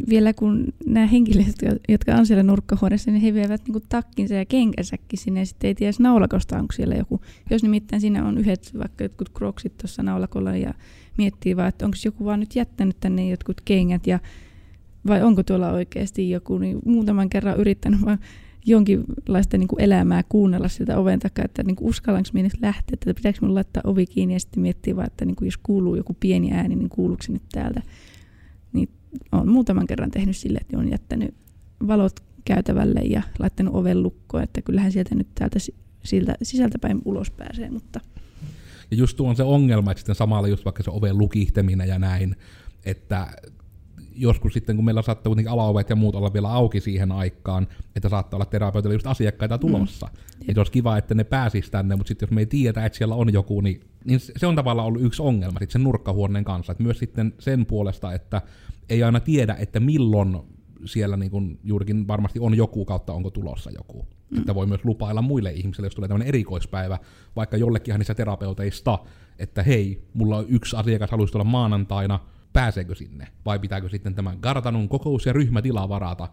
vielä 0.08 0.32
kun 0.32 0.66
nämä 0.86 1.06
henkilöt, 1.06 1.54
jotka 1.88 2.14
on 2.14 2.26
siellä 2.26 2.42
nurkkahuoneessa, 2.42 3.10
niin 3.10 3.22
he 3.22 3.34
vievät 3.34 3.68
niin 3.68 3.82
takkinsa 3.88 4.34
ja 4.34 4.44
kenkäsäkin 4.44 5.18
sinne 5.18 5.40
ja 5.40 5.46
sitten 5.46 5.68
ei 5.68 5.74
tiedä 5.74 5.92
naulakosta, 5.98 6.58
onko 6.58 6.72
siellä 6.72 6.94
joku. 6.94 7.20
Jos 7.50 7.62
nimittäin 7.62 8.00
siinä 8.00 8.24
on 8.24 8.38
yhdet 8.38 8.70
vaikka 8.78 9.04
jotkut 9.04 9.28
kroksit 9.28 9.76
tuossa 9.78 10.02
naulakolla 10.02 10.56
ja 10.56 10.74
miettii 11.18 11.56
vaan, 11.56 11.68
että 11.68 11.84
onko 11.84 11.96
joku 12.04 12.24
vaan 12.24 12.40
nyt 12.40 12.56
jättänyt 12.56 12.96
tänne 13.00 13.28
jotkut 13.28 13.60
kengät 13.64 14.06
ja 14.06 14.18
vai 15.06 15.22
onko 15.22 15.42
tuolla 15.42 15.72
oikeasti 15.72 16.30
joku, 16.30 16.58
niin 16.58 16.78
muutaman 16.84 17.30
kerran 17.30 17.60
yrittänyt 17.60 18.04
vaan 18.04 18.18
jonkinlaista 18.66 19.58
niin 19.58 19.68
kuin 19.68 19.80
elämää 19.80 20.22
kuunnella 20.28 20.68
sieltä 20.68 20.98
oven 20.98 21.18
takaa, 21.18 21.44
että 21.44 21.62
niin 21.62 21.76
uskallanko 21.80 22.30
minä 22.32 22.48
lähteä, 22.62 22.92
että 22.92 23.14
pitääkö 23.14 23.38
minun 23.40 23.54
laittaa 23.54 23.82
ovi 23.86 24.06
kiinni 24.06 24.34
ja 24.34 24.40
sitten 24.40 24.62
miettiä 24.62 24.96
vaan, 24.96 25.06
että 25.06 25.24
niin 25.24 25.36
kuin 25.36 25.46
jos 25.46 25.58
kuuluu 25.62 25.94
joku 25.94 26.16
pieni 26.20 26.52
ääni, 26.52 26.76
niin 26.76 26.88
kuuluuko 26.88 27.22
se 27.22 27.32
nyt 27.32 27.42
täältä. 27.52 27.82
Niin 28.72 28.88
olen 29.32 29.48
muutaman 29.48 29.86
kerran 29.86 30.10
tehnyt 30.10 30.36
sille, 30.36 30.58
että 30.58 30.76
olen 30.76 30.90
jättänyt 30.90 31.34
valot 31.86 32.20
käytävälle 32.44 33.00
ja 33.00 33.22
laittanut 33.38 33.74
oven 33.74 34.02
lukkoon, 34.02 34.42
että 34.42 34.62
kyllähän 34.62 34.92
sieltä 34.92 35.14
nyt 35.14 35.28
täältä 35.34 35.58
siltä 36.04 36.34
sisältäpäin 36.42 37.02
ulos 37.04 37.30
pääsee, 37.30 37.70
mutta... 37.70 38.00
Ja 38.90 38.96
just 38.96 39.16
tuo 39.16 39.28
on 39.28 39.36
se 39.36 39.42
ongelma, 39.42 39.90
että 39.90 39.98
sitten 39.98 40.14
samalla 40.14 40.48
just 40.48 40.64
vaikka 40.64 40.82
se 40.82 40.90
oven 40.90 41.18
lukihteminen 41.18 41.88
ja 41.88 41.98
näin, 41.98 42.36
että 42.84 43.26
joskus 44.20 44.52
sitten, 44.52 44.76
kun 44.76 44.84
meillä 44.84 45.02
saattaa 45.02 45.30
kuitenkin 45.30 45.52
alaovet 45.52 45.90
ja 45.90 45.96
muut 45.96 46.14
olla 46.14 46.32
vielä 46.32 46.52
auki 46.52 46.80
siihen 46.80 47.12
aikaan, 47.12 47.68
että 47.96 48.08
saattaa 48.08 48.36
olla 48.36 48.46
terapeutilla 48.46 48.94
just 48.94 49.06
asiakkaita 49.06 49.56
mm. 49.56 49.60
tulossa. 49.60 50.06
Mm. 50.06 50.46
Niin 50.46 50.54
se 50.54 50.60
olisi 50.60 50.72
kiva, 50.72 50.98
että 50.98 51.14
ne 51.14 51.24
pääsis 51.24 51.70
tänne, 51.70 51.96
mutta 51.96 52.08
sitten 52.08 52.26
jos 52.26 52.34
me 52.34 52.40
ei 52.40 52.46
tiedetä, 52.46 52.86
että 52.86 52.98
siellä 52.98 53.14
on 53.14 53.32
joku, 53.32 53.60
niin, 53.60 53.80
niin 54.04 54.20
se 54.20 54.46
on 54.46 54.56
tavallaan 54.56 54.88
ollut 54.88 55.02
yksi 55.02 55.22
ongelma 55.22 55.58
sitten 55.58 55.72
sen 55.72 55.84
nurkkahuoneen 55.84 56.44
kanssa. 56.44 56.72
Että 56.72 56.82
myös 56.82 56.98
sitten 56.98 57.34
sen 57.38 57.66
puolesta, 57.66 58.12
että 58.12 58.42
ei 58.88 59.02
aina 59.02 59.20
tiedä, 59.20 59.56
että 59.58 59.80
milloin 59.80 60.36
siellä 60.84 61.16
niin 61.16 61.30
kuin 61.30 61.58
juurikin 61.64 62.08
varmasti 62.08 62.40
on 62.40 62.56
joku 62.56 62.84
kautta 62.84 63.12
onko 63.12 63.30
tulossa 63.30 63.70
joku. 63.70 64.06
Mm. 64.30 64.38
Että 64.38 64.54
voi 64.54 64.66
myös 64.66 64.84
lupailla 64.84 65.22
muille 65.22 65.52
ihmisille, 65.52 65.86
jos 65.86 65.94
tulee 65.94 66.08
tämmöinen 66.08 66.28
erikoispäivä, 66.28 66.98
vaikka 67.36 67.56
jollekin 67.56 67.94
niistä 67.98 68.14
terapeuteista, 68.14 68.98
että 69.38 69.62
hei, 69.62 70.02
mulla 70.14 70.36
on 70.36 70.44
yksi 70.48 70.76
asiakas 70.76 71.10
haluaisi 71.10 71.32
tulla 71.32 71.44
maanantaina, 71.44 72.20
pääseekö 72.52 72.94
sinne? 72.94 73.28
Vai 73.44 73.58
pitääkö 73.58 73.88
sitten 73.88 74.14
tämän 74.14 74.38
Gartanun 74.40 74.88
kokous- 74.88 75.26
ja 75.26 75.32
ryhmätila 75.32 75.88
varata, 75.88 76.28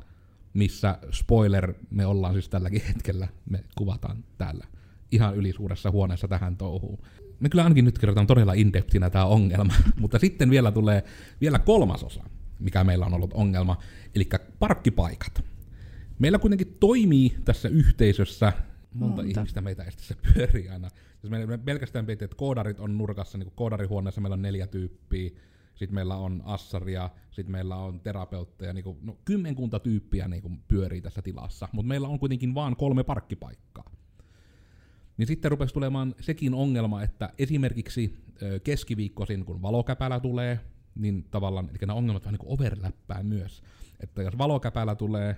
missä, 0.53 0.99
spoiler, 1.11 1.73
me 1.89 2.05
ollaan 2.05 2.33
siis 2.33 2.49
tälläkin 2.49 2.81
hetkellä, 2.87 3.27
me 3.49 3.63
kuvataan 3.75 4.23
täällä 4.37 4.65
ihan 5.11 5.35
ylisuuressa 5.35 5.91
huoneessa 5.91 6.27
tähän 6.27 6.57
touhuun. 6.57 6.99
Me 7.39 7.49
kyllä 7.49 7.63
ainakin 7.63 7.85
nyt 7.85 7.99
kerrotaan 7.99 8.27
todella 8.27 8.53
indeptinä 8.53 9.09
tämä 9.09 9.25
ongelma, 9.25 9.73
mutta 10.01 10.19
sitten 10.19 10.49
vielä 10.49 10.71
tulee 10.71 11.03
vielä 11.41 11.59
kolmas 11.59 12.03
osa, 12.03 12.23
mikä 12.59 12.83
meillä 12.83 13.05
on 13.05 13.13
ollut 13.13 13.33
ongelma, 13.33 13.77
eli 14.15 14.29
parkkipaikat. 14.59 15.43
Meillä 16.19 16.39
kuitenkin 16.39 16.77
toimii 16.79 17.37
tässä 17.45 17.69
yhteisössä 17.69 18.53
monta 18.93 19.21
Monta. 19.21 19.39
ihmistä 19.39 19.61
meitä 19.61 19.83
estissä 19.83 20.15
pyörii 20.33 20.69
aina. 20.69 20.89
Jos 21.23 21.31
me 21.47 21.57
pelkästään 21.57 22.05
piti, 22.05 22.25
että 22.25 22.37
koodarit 22.37 22.79
on 22.79 22.97
nurkassa, 22.97 23.37
niin 23.37 23.51
koodarihuoneessa 23.55 24.21
meillä 24.21 24.33
on 24.33 24.41
neljä 24.41 24.67
tyyppiä, 24.67 25.31
sitten 25.77 25.95
meillä 25.95 26.15
on 26.15 26.41
assaria, 26.45 27.09
sitten 27.31 27.51
meillä 27.51 27.75
on 27.75 27.99
terapeutteja, 27.99 28.73
niin 28.73 28.83
kuin, 28.83 28.97
no, 29.01 29.17
kymmenkunta 29.25 29.79
tyyppiä 29.79 30.27
niin 30.27 30.41
kuin 30.41 30.63
pyörii 30.67 31.01
tässä 31.01 31.21
tilassa, 31.21 31.69
mutta 31.71 31.87
meillä 31.87 32.07
on 32.07 32.19
kuitenkin 32.19 32.55
vain 32.55 32.75
kolme 32.75 33.03
parkkipaikkaa. 33.03 33.91
Niin 35.17 35.27
sitten 35.27 35.51
rupesi 35.51 35.73
tulemaan 35.73 36.15
sekin 36.19 36.53
ongelma, 36.53 37.03
että 37.03 37.29
esimerkiksi 37.37 38.17
keskiviikkoisin, 38.63 39.45
kun 39.45 39.61
valokäpälä 39.61 40.19
tulee, 40.19 40.59
niin 40.95 41.23
tavallaan, 41.31 41.69
eli 41.69 41.77
nämä 41.81 41.93
ongelmat 41.93 42.25
vähän 42.25 42.39
niin 42.41 42.53
overlappää 42.53 43.23
myös. 43.23 43.63
Että 43.99 44.21
jos 44.21 44.37
valokäpälä 44.37 44.95
tulee 44.95 45.35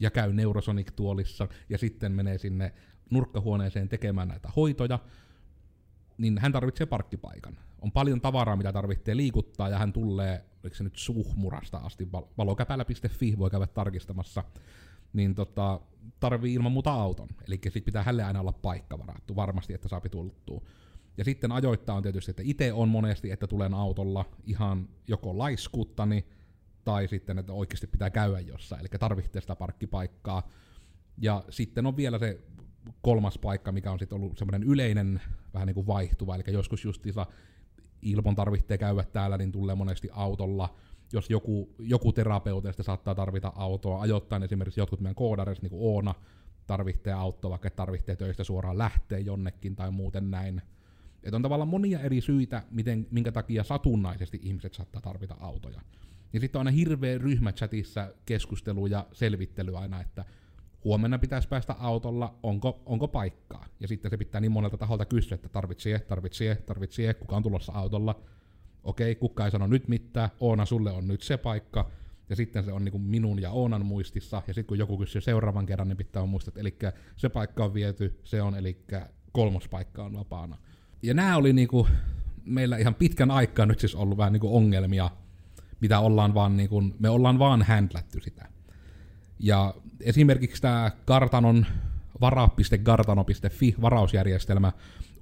ja 0.00 0.10
käy 0.10 0.32
Neurosonic-tuolissa 0.32 1.48
ja 1.68 1.78
sitten 1.78 2.12
menee 2.12 2.38
sinne 2.38 2.72
nurkkahuoneeseen 3.10 3.88
tekemään 3.88 4.28
näitä 4.28 4.48
hoitoja, 4.56 4.98
niin 6.20 6.38
hän 6.38 6.52
tarvitsee 6.52 6.86
parkkipaikan. 6.86 7.58
On 7.80 7.92
paljon 7.92 8.20
tavaraa, 8.20 8.56
mitä 8.56 8.72
tarvitsee 8.72 9.16
liikuttaa, 9.16 9.68
ja 9.68 9.78
hän 9.78 9.92
tulee, 9.92 10.44
oliko 10.62 10.76
se 10.76 10.84
nyt 10.84 10.96
suhmurasta 10.96 11.78
asti, 11.78 12.08
valokäpälä.fi, 12.38 13.38
voi 13.38 13.50
käydä 13.50 13.66
tarkistamassa, 13.66 14.44
niin 15.12 15.34
tota, 15.34 15.80
tarvii 16.20 16.54
ilman 16.54 16.72
muuta 16.72 16.92
auton. 16.92 17.28
Eli 17.48 17.60
sitten 17.62 17.82
pitää 17.82 18.02
hälle 18.02 18.24
aina 18.24 18.40
olla 18.40 18.52
paikka 18.52 18.98
varattu, 18.98 19.36
varmasti, 19.36 19.74
että 19.74 19.88
saa 19.88 20.00
tultua. 20.10 20.62
Ja 21.16 21.24
sitten 21.24 21.52
ajoittaa 21.52 21.96
on 21.96 22.02
tietysti, 22.02 22.30
että 22.30 22.42
itse 22.46 22.72
on 22.72 22.88
monesti, 22.88 23.30
että 23.30 23.46
tulen 23.46 23.74
autolla 23.74 24.24
ihan 24.44 24.88
joko 25.08 25.38
laiskuuttani, 25.38 26.24
tai 26.84 27.08
sitten, 27.08 27.38
että 27.38 27.52
oikeasti 27.52 27.86
pitää 27.86 28.10
käydä 28.10 28.40
jossain, 28.40 28.80
eli 28.80 28.88
tarvitsee 28.88 29.40
sitä 29.40 29.56
parkkipaikkaa. 29.56 30.48
Ja 31.18 31.44
sitten 31.50 31.86
on 31.86 31.96
vielä 31.96 32.18
se 32.18 32.40
kolmas 33.02 33.38
paikka, 33.38 33.72
mikä 33.72 33.92
on 33.92 33.98
sitten 33.98 34.16
ollut 34.16 34.38
semmoinen 34.38 34.62
yleinen, 34.62 35.20
vähän 35.54 35.66
niin 35.66 35.74
kuin 35.74 35.86
vaihtuva, 35.86 36.34
eli 36.34 36.42
joskus 36.46 36.84
justiinsa 36.84 37.26
ilman 38.02 38.34
tarvitsee 38.34 38.78
käydä 38.78 39.02
täällä, 39.02 39.38
niin 39.38 39.52
tulee 39.52 39.74
monesti 39.74 40.08
autolla, 40.12 40.76
jos 41.12 41.30
joku, 41.30 41.74
joku 41.78 42.12
terapeuteista 42.12 42.82
saattaa 42.82 43.14
tarvita 43.14 43.52
autoa, 43.56 44.00
ajoittain 44.00 44.42
esimerkiksi 44.42 44.80
jotkut 44.80 45.00
meidän 45.00 45.14
koodareissa, 45.14 45.62
niin 45.62 45.70
kuin 45.70 45.82
Oona, 45.82 46.14
tarvitsee 46.66 47.12
autoa, 47.12 47.50
vaikka 47.50 47.70
tarvitsee 47.70 48.16
töistä 48.16 48.44
suoraan 48.44 48.78
lähteä 48.78 49.18
jonnekin 49.18 49.76
tai 49.76 49.90
muuten 49.90 50.30
näin. 50.30 50.62
Et 51.22 51.34
on 51.34 51.42
tavallaan 51.42 51.68
monia 51.68 52.00
eri 52.00 52.20
syitä, 52.20 52.62
miten, 52.70 53.06
minkä 53.10 53.32
takia 53.32 53.64
satunnaisesti 53.64 54.40
ihmiset 54.42 54.74
saattaa 54.74 55.00
tarvita 55.00 55.36
autoja. 55.40 55.80
Ja 56.32 56.40
sitten 56.40 56.60
on 56.60 56.66
aina 56.66 56.76
hirveä 56.76 57.18
ryhmä 57.18 57.52
chatissa 57.52 58.08
keskustelu 58.26 58.86
ja 58.86 59.06
selvittely 59.12 59.76
aina, 59.76 60.00
että 60.00 60.24
huomenna 60.84 61.18
pitäisi 61.18 61.48
päästä 61.48 61.72
autolla, 61.78 62.38
onko, 62.42 62.82
onko 62.86 63.08
paikkaa. 63.08 63.66
Ja 63.80 63.88
sitten 63.88 64.10
se 64.10 64.16
pitää 64.16 64.40
niin 64.40 64.52
monelta 64.52 64.76
taholta 64.76 65.04
kysyä, 65.04 65.34
että 65.34 65.48
tarvitsee, 65.48 65.98
tarvitsee, 65.98 66.54
tarvitsee, 66.54 67.14
kuka 67.14 67.36
on 67.36 67.42
tulossa 67.42 67.72
autolla. 67.72 68.22
Okei, 68.84 69.14
kuka 69.14 69.44
ei 69.44 69.50
sano 69.50 69.66
nyt 69.66 69.88
mitään, 69.88 70.30
Oona, 70.40 70.66
sulle 70.66 70.90
on 70.90 71.08
nyt 71.08 71.22
se 71.22 71.36
paikka. 71.36 71.90
Ja 72.28 72.36
sitten 72.36 72.64
se 72.64 72.72
on 72.72 72.84
niin 72.84 72.92
kuin 72.92 73.02
minun 73.02 73.42
ja 73.42 73.50
Oonan 73.50 73.86
muistissa, 73.86 74.42
ja 74.46 74.54
sitten 74.54 74.66
kun 74.66 74.78
joku 74.78 74.98
kysyy 74.98 75.20
seuraavan 75.20 75.66
kerran, 75.66 75.88
niin 75.88 75.96
pitää 75.96 76.26
muistaa, 76.26 76.50
että 76.50 76.60
eli 76.60 76.94
se 77.16 77.28
paikka 77.28 77.64
on 77.64 77.74
viety, 77.74 78.20
se 78.24 78.42
on, 78.42 78.54
eli 78.54 78.84
kolmos 79.32 79.68
paikka 79.68 80.04
on 80.04 80.12
vapaana. 80.12 80.56
Ja 81.02 81.14
nämä 81.14 81.36
oli 81.36 81.52
niinku 81.52 81.88
meillä 82.44 82.76
ihan 82.76 82.94
pitkän 82.94 83.30
aikaa 83.30 83.66
nyt 83.66 83.80
siis 83.80 83.94
ollut 83.94 84.18
vähän 84.18 84.32
niinku 84.32 84.56
ongelmia, 84.56 85.10
mitä 85.80 86.00
ollaan 86.00 86.34
vaan 86.34 86.56
niinku, 86.56 86.82
me 86.98 87.08
ollaan 87.08 87.38
vaan 87.38 87.62
händlätty 87.62 88.20
sitä. 88.20 88.48
Ja 89.40 89.74
esimerkiksi 90.00 90.62
tämä 90.62 90.90
kartanon 91.04 91.66
vara.gartano.fi 92.20 93.74
varausjärjestelmä 93.80 94.72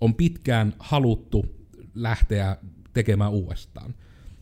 on 0.01 0.15
pitkään 0.15 0.75
haluttu 0.79 1.47
lähteä 1.95 2.57
tekemään 2.93 3.33
uudestaan. 3.33 3.95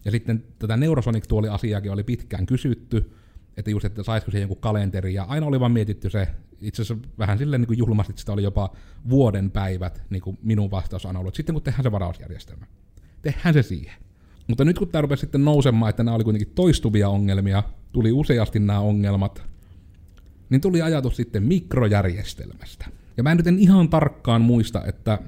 Ja 0.05 0.11
sitten 0.11 0.45
tätä 0.59 0.77
Neurosonic-tuoli-asiaakin 0.77 1.93
oli 1.93 2.05
pitkään 2.05 2.47
kysytty, 2.47 3.13
että 3.57 3.71
just, 3.71 3.85
että 3.85 4.03
saisiko 4.03 4.31
siihen 4.31 4.45
joku 4.45 4.55
kalenteri, 4.55 5.15
ja 5.15 5.25
aina 5.25 5.47
oli 5.47 5.61
vaan 5.61 5.73
mietitty 5.73 6.11
se, 6.11 6.29
itse 6.61 6.83
asiassa 6.83 7.09
vähän 7.19 7.39
silleen 7.39 7.61
niin 7.61 7.67
kuin 7.67 7.79
julmasti, 7.79 8.13
että 8.13 8.21
sitä 8.21 8.33
oli 8.33 8.43
jopa 8.43 8.73
vuoden 9.09 9.51
päivät, 9.51 10.03
niin 10.11 10.23
kuin 10.23 10.39
minun 10.43 10.71
vastaus 10.71 11.07
on 11.07 11.17
ollut, 11.17 11.35
sitten 11.35 11.55
kun 11.55 11.63
tehdään 11.63 11.83
se 11.83 11.93
varausjärjestelmä, 11.93 12.67
tehdään 13.23 13.55
se 13.55 13.63
siihen. 13.63 14.03
Mutta 14.47 14.65
nyt 14.65 14.79
kun 14.79 14.89
tämä 14.89 15.03
rupesi 15.03 15.21
sitten 15.21 15.45
nousemaan, 15.45 15.91
että 15.91 16.03
nämä 16.03 16.15
oli 16.15 16.25
kuitenkin 16.25 16.53
toistuvia 16.55 17.09
ongelmia, 17.09 17.63
tuli 17.93 18.13
useasti 18.13 18.59
nämä 18.59 18.81
ongelmat, 18.81 19.43
niin 20.51 20.61
tuli 20.61 20.83
ajatus 20.83 21.17
sitten 21.17 21.43
mikrojärjestelmästä. 21.43 22.87
Ja 23.17 23.23
mä 23.23 23.31
en 23.31 23.37
nyt 23.37 23.47
en 23.47 23.59
ihan 23.59 23.89
tarkkaan 23.89 24.43
muista, 24.43 24.85
että 24.85 25.19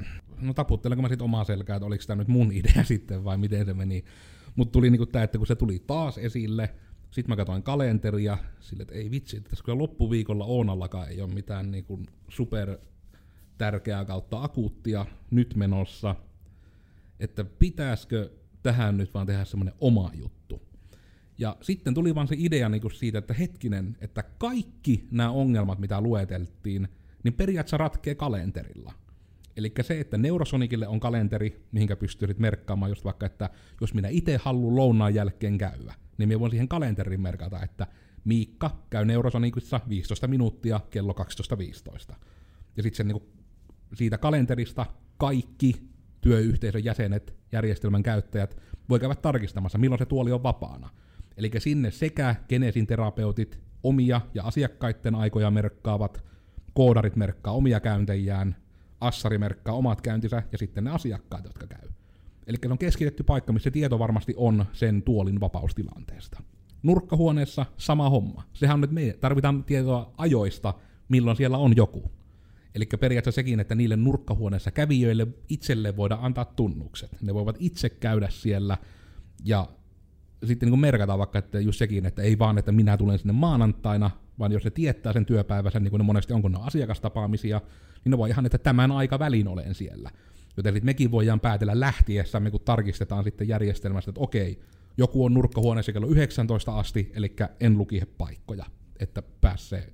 no 0.41 0.55
taputtelenko 0.55 1.03
mä 1.03 1.09
sitten 1.09 1.25
omaa 1.25 1.45
selkää, 1.45 1.77
että 1.77 1.87
oliko 1.87 2.05
tämä 2.07 2.19
nyt 2.19 2.29
mun 2.29 2.53
idea 2.53 2.85
sitten 2.93 3.25
vai 3.25 3.39
miten 3.39 3.67
se 3.67 3.75
meni. 3.75 4.05
Mutta 4.57 4.73
tuli 4.73 4.91
niinku 4.91 5.07
tämä, 5.07 5.23
että 5.23 5.39
kun 5.39 5.47
se 5.47 5.55
tuli 5.55 5.83
taas 5.87 6.19
esille, 6.19 6.75
sitten 7.11 7.33
mä 7.33 7.37
katsoin 7.37 7.63
kalenteria, 7.63 8.39
sille, 8.61 8.83
että 8.83 8.95
ei 8.95 9.11
vitsi, 9.11 9.37
että 9.37 9.51
tässä 9.51 9.65
kyllä 9.65 9.79
loppuviikolla 9.79 10.45
Oonallakaan 10.45 11.09
ei 11.09 11.21
ole 11.21 11.35
mitään 11.35 11.71
niinku 11.71 12.03
super 12.29 12.79
tärkeää 13.59 14.05
kautta 14.05 14.43
akuuttia 14.43 15.07
nyt 15.31 15.57
menossa, 15.57 16.17
että 17.21 17.45
pitäisikö 17.45 18.31
tähän 18.63 18.97
nyt 18.97 19.15
vaan 19.15 19.27
tehdä 19.27 19.45
semmoinen 19.45 19.75
oma 19.81 20.11
juttu. 20.15 20.68
Ja 21.39 21.57
sitten 21.61 21.95
tuli 21.95 22.15
vaan 22.15 22.29
se 22.29 22.35
idea 22.39 22.69
niin 22.69 22.83
siitä, 22.95 23.19
että 23.19 23.35
hetkinen, 23.35 23.97
että 24.01 24.25
kaikki 24.39 25.09
nämä 25.11 25.31
ongelmat, 25.31 25.79
mitä 25.79 26.01
lueteltiin, 26.01 26.89
niin 27.25 27.35
periaatteessa 27.35 27.77
ratkee 27.77 28.15
kalenterilla. 28.15 28.93
Eli 29.57 29.73
se, 29.81 30.01
että 30.01 30.19
Neurosonicille 30.19 30.89
on 30.89 31.01
kalenteri, 31.01 31.67
mihinkä 31.73 31.97
pystyy 31.97 32.35
merkkaamaan 32.39 32.91
just 32.91 33.05
vaikka, 33.05 33.27
että 33.27 33.51
jos 33.81 33.95
minä 33.95 34.09
itse 34.09 34.37
haluan 34.43 34.77
lounaan 34.77 35.15
jälkeen 35.15 35.59
käydä, 35.59 35.95
niin 36.19 36.29
minä 36.29 36.41
voin 36.41 36.51
siihen 36.51 36.69
kalenteriin 36.69 37.21
merkata, 37.21 37.63
että 37.63 37.87
Miikka 38.25 38.83
käy 38.91 39.05
Neurosonicissa 39.05 39.81
15 39.89 40.27
minuuttia 40.27 40.81
kello 40.91 41.15
12.15. 42.11 42.15
Ja 42.77 42.83
sitten 42.83 43.09
niin 43.09 43.23
siitä 43.95 44.19
kalenterista 44.19 44.87
kaikki 45.17 45.75
työyhteisön 46.21 46.85
jäsenet, 46.85 47.35
järjestelmän 47.53 48.03
käyttäjät 48.03 48.57
voi 48.89 49.01
käydä 49.01 49.15
tarkistamassa, 49.15 49.79
milloin 49.79 49.99
se 49.99 50.07
tuoli 50.07 50.33
on 50.33 50.43
vapaana. 50.43 50.91
Eli 51.39 51.51
sinne 51.59 51.91
sekä 51.91 52.35
Genesin 52.49 52.87
terapeutit 52.87 53.61
omia 53.83 54.21
ja 54.35 54.43
asiakkaiden 54.43 55.15
aikoja 55.15 55.51
merkkaavat, 55.51 56.25
koodarit 56.75 57.17
merkkaa 57.17 57.53
omia 57.53 57.81
käyntejään, 57.81 58.57
Assari 59.01 59.39
merkkaa 59.39 59.75
omat 59.75 60.01
käyntinsä 60.01 60.43
ja 60.53 60.59
sitten 60.59 60.85
ne 60.85 60.91
asiakkaat, 60.91 61.45
jotka 61.45 61.67
käy. 61.67 61.89
Eli 62.47 62.57
se 62.63 62.73
on 62.73 62.79
keskitetty 62.79 63.23
paikka, 63.23 63.53
missä 63.53 63.71
tieto 63.71 63.99
varmasti 63.99 64.35
on 64.37 64.67
sen 64.73 65.03
tuolin 65.03 65.41
vapaustilanteesta. 65.41 66.43
Nurkkahuoneessa 66.83 67.67
sama 67.77 68.11
homma. 68.11 68.45
Sehän 68.53 68.75
on 68.75 68.81
nyt 68.81 68.91
me 68.91 69.17
tarvitaan 69.21 69.65
tietoa 69.65 70.15
ajoista, 70.17 70.75
milloin 71.09 71.37
siellä 71.37 71.59
on 71.59 71.77
joku. 71.77 72.11
Eli 72.75 72.87
periaatteessa 73.01 73.39
sekin, 73.39 73.61
että 73.61 73.75
niille 73.75 73.97
nurkkahuoneessa 73.97 74.71
kävijöille 74.71 75.27
itselle 75.49 75.97
voidaan 75.97 76.25
antaa 76.25 76.45
tunnukset. 76.45 77.23
Ne 77.23 77.35
voivat 77.35 77.57
itse 77.59 77.89
käydä 77.89 78.29
siellä 78.29 78.79
ja 79.45 79.69
sitten 80.45 80.67
niin 80.67 80.73
kuin 80.73 80.81
merkataan 80.81 81.19
vaikka, 81.19 81.39
että 81.39 81.61
just 81.61 81.79
sekin, 81.79 82.07
että 82.07 82.23
ei 82.23 82.39
vaan, 82.39 82.59
että 82.59 82.73
minä 82.73 82.97
tulen 82.97 83.19
sinne 83.19 83.33
maanantaina, 83.33 84.11
vaan 84.39 84.53
jos 84.53 84.65
ne 84.65 84.71
tietää 84.71 85.13
sen 85.13 85.27
työpäivänsä, 85.27 85.81
niin 85.81 85.91
kuin 85.91 85.99
ne 85.99 86.05
monesti 86.05 86.33
on, 86.33 86.43
kun 86.43 86.53
ne 86.53 86.59
on 86.59 86.67
asiakastapaamisia, 86.67 87.61
niin 88.05 88.11
ne 88.11 88.19
voi 88.19 88.31
ihan, 88.31 88.47
että 88.47 88.59
tämän 88.59 88.93
aika 88.93 89.19
välin 89.19 89.49
olen 89.49 89.75
siellä. 89.75 90.11
Joten 90.57 90.73
sitten 90.73 90.87
mekin 90.87 91.11
voidaan 91.11 91.41
päätellä 91.41 91.81
lähtiessämme, 91.81 92.51
kun 92.51 92.61
tarkistetaan 92.61 93.25
sitten 93.25 93.49
järjestelmästä, 93.49 94.11
että 94.11 94.21
okei, 94.21 94.61
joku 94.97 95.25
on 95.25 95.35
nurkkahuoneessa 95.35 95.93
kello 95.93 96.07
19 96.07 96.79
asti, 96.79 97.13
eli 97.15 97.37
en 97.61 97.79
luki 97.79 98.03
paikkoja, 98.19 98.65
että 99.01 99.23
pääsee 99.41 99.93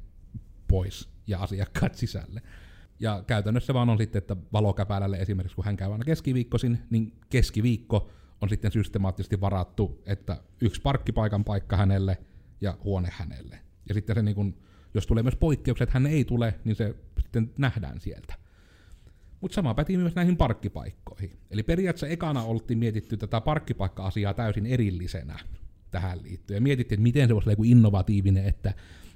pois 0.68 1.08
ja 1.26 1.38
asiakkaat 1.38 1.94
sisälle. 1.94 2.42
Ja 3.00 3.24
käytännössä 3.26 3.74
vaan 3.74 3.88
on 3.88 3.98
sitten, 3.98 4.18
että 4.18 4.36
valokäpälälle 4.52 5.16
esimerkiksi, 5.16 5.56
kun 5.56 5.64
hän 5.64 5.76
käy 5.76 5.92
aina 5.92 6.04
keskiviikkoisin, 6.04 6.78
niin 6.90 7.12
keskiviikko 7.30 8.10
on 8.44 8.48
sitten 8.48 8.72
systemaattisesti 8.72 9.40
varattu, 9.40 10.02
että 10.06 10.42
yksi 10.60 10.80
parkkipaikan 10.82 11.44
paikka 11.44 11.76
hänelle 11.76 12.18
ja 12.60 12.78
huone 12.84 13.08
hänelle. 13.12 13.58
Ja 13.88 13.94
sitten 13.94 14.16
se 14.16 14.22
niin 14.22 14.34
kuin 14.34 14.56
jos 14.94 15.06
tulee 15.06 15.22
myös 15.22 15.36
poikkeukset, 15.36 15.90
hän 15.90 16.06
ei 16.06 16.24
tule, 16.24 16.54
niin 16.64 16.76
se 16.76 16.94
sitten 17.20 17.50
nähdään 17.58 18.00
sieltä. 18.00 18.34
Mutta 19.40 19.54
sama 19.54 19.74
päti 19.74 19.96
myös 19.96 20.14
näihin 20.14 20.36
parkkipaikkoihin. 20.36 21.30
Eli 21.50 21.62
periaatteessa 21.62 22.06
ekana 22.06 22.42
oltiin 22.42 22.78
mietitty 22.78 23.16
tätä 23.16 23.40
parkkipaikka-asiaa 23.40 24.34
täysin 24.34 24.66
erillisenä 24.66 25.38
tähän 25.90 26.22
liittyen. 26.22 26.56
Ja 26.56 26.60
mietittiin, 26.60 26.96
että 26.96 27.02
miten 27.02 27.28
se 27.28 27.34
voisi 27.34 27.50
olla 27.50 27.58
innovatiivinen, 27.64 28.44
että 28.44 28.74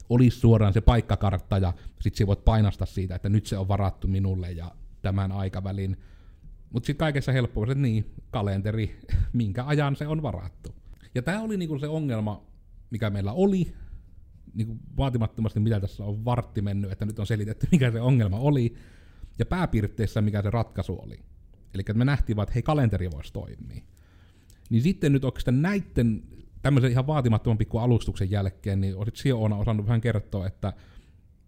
olisi 0.09 0.39
suoraan 0.39 0.73
se 0.73 0.81
paikkakartta 0.81 1.59
ja 1.59 1.73
sitten 2.01 2.27
voit 2.27 2.45
painasta 2.45 2.87
siitä, 2.87 3.15
että 3.15 3.29
nyt 3.29 3.47
se 3.47 3.59
on 3.59 3.69
varattu 3.69 4.09
minulle 4.09 4.53
ja 4.53 4.75
tämän 5.03 5.33
aikavälin. 5.33 5.97
Mutta 6.71 6.87
sitten 6.87 7.07
kaikessa 7.07 7.33
helppous, 7.33 7.69
että 7.69 7.83
niin, 7.83 8.15
kalenteri, 8.31 9.01
minkä 9.33 9.65
ajan 9.65 9.97
se 9.97 10.07
on 10.07 10.23
varattu. 10.23 10.75
Ja 11.15 11.23
tämä 11.23 11.43
oli 11.43 11.57
niinku 11.57 11.79
se 11.79 11.89
ongelma, 11.89 12.47
mikä 12.91 13.11
meillä 13.11 13.33
oli, 13.33 13.75
niinku 14.55 14.77
vaatimattomasti 14.97 15.61
mitä 15.61 15.81
tässä 15.81 16.05
on 16.05 16.25
vartti 16.25 16.63
mennyt, 16.63 16.93
että 16.93 17.05
nyt 17.05 17.19
on 17.19 17.27
selitetty, 17.27 17.69
mikä 17.73 17.91
se 17.91 18.01
ongelma 18.01 18.39
oli, 18.39 18.75
ja 19.39 19.47
pääpiirteissä 19.47 20.23
mikä 20.23 20.43
se 20.43 20.51
ratkaisu 20.51 20.99
oli. 21.03 21.21
Eli 21.75 21.83
me 21.95 22.05
nähtiin 22.05 22.37
vaan, 22.37 22.45
että 22.45 22.55
hei, 22.55 22.63
kalenteri 22.63 23.11
voisi 23.11 23.33
toimia. 23.33 23.83
Niin 24.71 24.83
sitten 24.83 25.13
nyt 25.13 25.25
oikeastaan 25.25 25.63
näiden 25.63 26.23
tämmöisen 26.63 26.91
ihan 26.91 27.07
vaatimattoman 27.07 27.59
pikku 27.59 27.79
alustuksen 27.79 28.31
jälkeen, 28.31 28.81
niin 28.81 28.97
olisit 28.97 29.17
Siona 29.17 29.57
osannut 29.57 29.87
vähän 29.87 30.01
kertoa, 30.01 30.47
että 30.47 30.73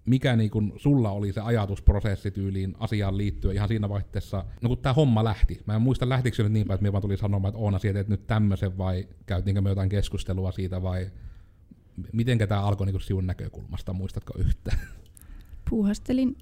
mikä 0.05 0.37
niin 0.37 0.51
kun 0.51 0.73
sulla 0.77 1.11
oli 1.11 1.33
se 1.33 1.41
ajatusprosessi 1.41 2.31
tyyliin 2.31 2.77
asiaan 2.79 3.17
liittyen 3.17 3.55
ihan 3.55 3.69
siinä 3.69 3.89
vaiheessa, 3.89 4.45
no 4.63 4.69
kun 4.69 4.79
tämä 4.79 4.93
homma 4.93 5.25
lähti. 5.25 5.61
Mä 5.67 5.75
en 5.75 5.83
muista 5.83 6.09
lähtikö 6.09 6.37
se 6.37 6.43
nyt 6.43 6.53
niin 6.53 6.67
päin, 6.67 6.75
että 6.75 6.83
me 6.83 6.93
vaan 6.93 7.03
tuli 7.03 7.17
sanomaan, 7.17 7.51
että 7.51 7.61
Oona 7.61 7.79
sieltä 7.79 8.05
nyt 8.09 8.27
tämmöisen 8.27 8.79
vai 8.79 9.09
käytiinkö 9.27 9.61
me 9.61 9.69
jotain 9.69 9.89
keskustelua 9.89 10.53
siitä 10.53 10.83
vai 10.83 11.11
miten 12.13 12.39
tämä 12.39 12.63
alkoi 12.63 12.87
niin 12.87 13.01
sinun 13.01 13.27
näkökulmasta, 13.27 13.93
muistatko 13.93 14.33
yhtään? 14.39 14.79
Puuhastelin 15.71 16.37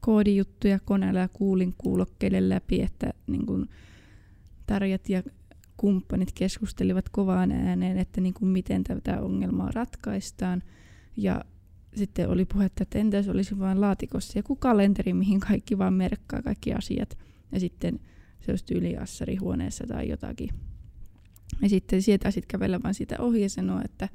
koodijuttuja 0.00 0.78
koneella 0.84 1.20
ja 1.20 1.28
kuulin 1.28 1.74
kuulokkeiden 1.78 2.48
läpi, 2.48 2.82
että 2.82 3.12
niin 3.26 3.46
kun 3.46 3.68
tarjat 4.66 5.08
ja 5.08 5.22
kumppanit 5.76 6.32
keskustelivat 6.34 7.08
kovaan 7.08 7.52
ääneen, 7.52 7.98
että 7.98 8.20
niin 8.20 8.34
kuin 8.34 8.48
miten 8.48 8.84
tätä 8.84 9.20
ongelmaa 9.20 9.70
ratkaistaan. 9.74 10.62
Ja 11.16 11.44
sitten 11.96 12.28
oli 12.28 12.44
puhetta, 12.44 12.82
että 12.82 12.98
entäs 12.98 13.28
olisi 13.28 13.58
vain 13.58 13.80
laatikossa 13.80 14.38
joku 14.38 14.56
kalenteri, 14.56 15.14
mihin 15.14 15.40
kaikki 15.40 15.78
vaan 15.78 15.94
merkkaa 15.94 16.42
kaikki 16.42 16.74
asiat. 16.74 17.18
Ja 17.52 17.60
sitten 17.60 18.00
se 18.40 18.52
olisi 18.52 18.64
tyyli 18.64 18.96
huoneessa 19.40 19.86
tai 19.86 20.08
jotakin. 20.08 20.48
Ja 21.62 21.68
sitten 21.68 22.02
sieltä 22.02 22.30
sitten 22.30 22.48
kävellä 22.48 22.80
vaan 22.82 22.94
sitä 22.94 23.16
ohi 23.18 23.42
ja 23.42 23.48
sanoa, 23.48 23.82
että 23.84 24.08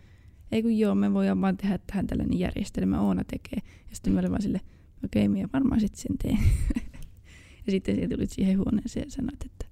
ei 0.52 0.62
kun 0.62 0.78
joo, 0.78 0.96
me 0.96 1.14
voidaan 1.14 1.42
vaan 1.42 1.58
tehdä 1.58 1.80
tähän 1.88 2.08
tällainen 2.08 2.40
järjestelmä, 2.40 3.02
Oona 3.02 3.24
tekee. 3.24 3.60
Ja 3.90 3.96
sitten 3.96 4.14
me 4.14 4.20
olin 4.20 4.32
vaan 4.32 4.42
sille, 4.42 4.62
okei, 5.06 5.26
okay, 5.26 5.34
minä 5.34 5.50
varmaan 5.54 5.82
sitten 5.82 6.02
sen 6.02 6.18
teen. 6.18 6.40
ja 7.66 7.72
sitten 7.72 7.96
sieltä 7.96 8.16
tulit 8.16 8.30
siihen 8.30 8.58
huoneeseen 8.58 9.06
ja 9.08 9.12
sanoit, 9.12 9.46
että 9.46 9.66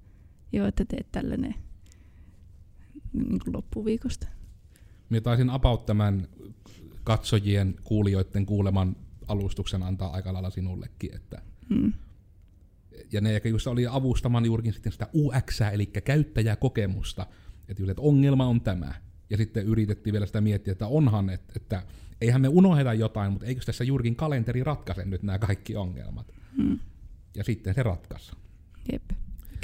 joo, 0.51 0.67
että 0.67 0.85
teet 0.85 1.11
tällainen 1.11 1.55
niin 3.13 3.39
kuin 3.43 3.55
loppuviikosta. 3.55 4.27
Minä 5.09 5.21
taisin 5.21 5.49
about 5.49 5.85
tämän 5.85 6.27
katsojien, 7.03 7.75
kuulijoiden 7.83 8.45
kuuleman 8.45 8.95
alustuksen 9.27 9.83
antaa 9.83 10.11
aika 10.11 10.33
lailla 10.33 10.49
sinullekin. 10.49 11.15
Että 11.15 11.41
hmm. 11.69 11.93
Ja 13.11 13.21
ne, 13.21 13.41
just 13.45 13.67
oli 13.67 13.87
avustamaan 13.87 14.45
juurikin 14.45 14.73
sitten 14.73 14.91
sitä 14.91 15.07
UX, 15.15 15.61
eli 15.61 15.85
käyttäjäkokemusta, 15.85 17.25
että, 17.67 17.81
just, 17.81 17.89
että 17.89 18.01
ongelma 18.01 18.45
on 18.45 18.61
tämä. 18.61 18.93
Ja 19.29 19.37
sitten 19.37 19.65
yritettiin 19.65 20.13
vielä 20.13 20.25
sitä 20.25 20.41
miettiä, 20.41 20.71
että 20.71 20.87
onhan, 20.87 21.29
että, 21.29 21.53
että 21.55 21.83
eihän 22.21 22.41
me 22.41 22.47
unohda 22.47 22.93
jotain, 22.93 23.31
mutta 23.31 23.45
eikö 23.45 23.61
tässä 23.65 23.83
juurikin 23.83 24.15
kalenteri 24.15 24.63
ratkaise 24.63 25.05
nyt 25.05 25.23
nämä 25.23 25.39
kaikki 25.39 25.75
ongelmat. 25.75 26.33
Hmm. 26.55 26.79
Ja 27.35 27.43
sitten 27.43 27.73
se 27.73 27.83
ratkaisi. 27.83 28.31
Jep. 28.91 29.03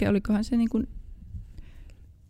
Olikohan 0.10 0.44
se 0.44 0.58
niin 0.58 0.70
kuin 0.70 0.88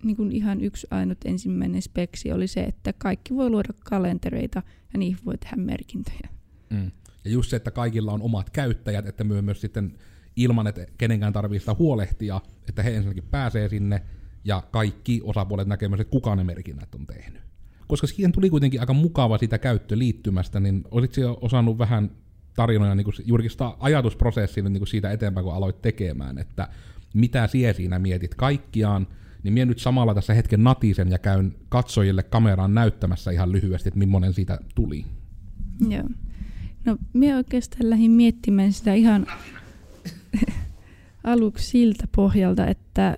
niin 0.03 0.17
kuin 0.17 0.31
ihan 0.31 0.61
yksi 0.61 0.87
ainut 0.91 1.17
ensimmäinen 1.25 1.81
speksi 1.81 2.31
oli 2.31 2.47
se, 2.47 2.63
että 2.63 2.93
kaikki 2.93 3.35
voi 3.35 3.49
luoda 3.49 3.73
kalentereita 3.79 4.63
ja 4.93 4.99
niihin 4.99 5.17
voi 5.25 5.37
tehdä 5.37 5.55
merkintöjä. 5.55 6.29
Mm. 6.69 6.91
Ja 7.25 7.31
just 7.31 7.49
se, 7.49 7.55
että 7.55 7.71
kaikilla 7.71 8.11
on 8.11 8.21
omat 8.21 8.49
käyttäjät, 8.49 9.05
että 9.05 9.23
myö 9.23 9.41
myös 9.41 9.61
sitten 9.61 9.93
ilman, 10.35 10.67
että 10.67 10.85
kenenkään 10.97 11.33
tarvitsee 11.33 11.59
sitä 11.59 11.75
huolehtia, 11.79 12.41
että 12.69 12.83
he 12.83 12.95
ensinnäkin 12.95 13.23
pääsee 13.31 13.69
sinne 13.69 14.01
ja 14.43 14.63
kaikki 14.71 15.21
osapuolet 15.23 15.67
näkee 15.67 15.89
myös, 15.89 16.01
että 16.01 16.11
kuka 16.11 16.35
ne 16.35 16.43
merkinnät 16.43 16.95
on 16.95 17.07
tehnyt. 17.07 17.41
Koska 17.87 18.07
siihen 18.07 18.31
tuli 18.31 18.49
kuitenkin 18.49 18.79
aika 18.79 18.93
mukava 18.93 19.37
sitä 19.37 19.57
käyttöliittymästä, 19.57 20.59
niin 20.59 20.83
olisitko 20.91 21.21
jo 21.21 21.37
osannut 21.41 21.77
vähän 21.77 22.11
tarinoja 22.55 22.95
niin 22.95 23.07
juurikin 23.25 23.51
sitä 23.51 23.71
ajatusprosessia 23.79 24.63
niin 24.63 24.87
siitä 24.87 25.11
eteenpäin, 25.11 25.43
kun 25.43 25.53
aloit 25.53 25.81
tekemään, 25.81 26.37
että 26.37 26.67
mitä 27.13 27.47
siellä 27.47 27.73
siinä 27.73 27.99
mietit 27.99 28.35
kaikkiaan, 28.35 29.07
niin 29.47 29.53
minä 29.53 29.65
nyt 29.65 29.79
samalla 29.79 30.13
tässä 30.15 30.33
hetken 30.33 30.63
natisen 30.63 31.11
ja 31.11 31.19
käyn 31.19 31.55
katsojille 31.69 32.23
kameraan 32.23 32.73
näyttämässä 32.73 33.31
ihan 33.31 33.51
lyhyesti, 33.51 33.89
että 33.89 33.97
millainen 33.97 34.33
siitä 34.33 34.59
tuli. 34.75 35.05
Joo. 35.89 36.09
No 36.85 36.97
minä 37.13 37.37
oikeastaan 37.37 37.89
lähdin 37.89 38.11
miettimään 38.11 38.73
sitä 38.73 38.93
ihan 38.93 39.27
aluksi 41.23 41.67
siltä 41.67 42.07
pohjalta, 42.15 42.67
että 42.67 43.17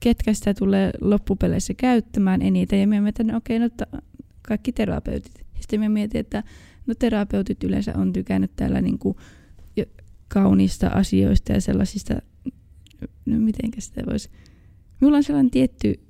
ketkä 0.00 0.34
sitä 0.34 0.54
tulee 0.54 0.90
loppupeleissä 1.00 1.74
käyttämään 1.74 2.42
eniten. 2.42 2.80
Ja 2.80 2.86
minä 2.86 3.00
mietin, 3.00 3.26
että 3.26 3.36
okei, 3.36 3.58
no 3.58 3.68
kaikki 4.42 4.72
terapeutit. 4.72 5.44
Sitten 5.60 5.80
minä 5.80 5.88
mietin, 5.88 6.20
että 6.20 6.42
no 6.86 6.94
terapeutit 6.94 7.64
yleensä 7.64 7.92
on 7.96 8.12
tykännyt 8.12 8.56
täällä 8.56 8.80
niin 8.80 8.98
kuin 8.98 9.16
kauniista 10.28 10.86
asioista 10.88 11.52
ja 11.52 11.60
sellaisista, 11.60 12.14
no 13.26 13.38
miten 13.38 13.70
sitä 13.78 14.02
voisi 14.10 14.30
Minulla 15.00 15.16
on 15.16 15.22
sellainen 15.22 15.50
tietty 15.50 16.00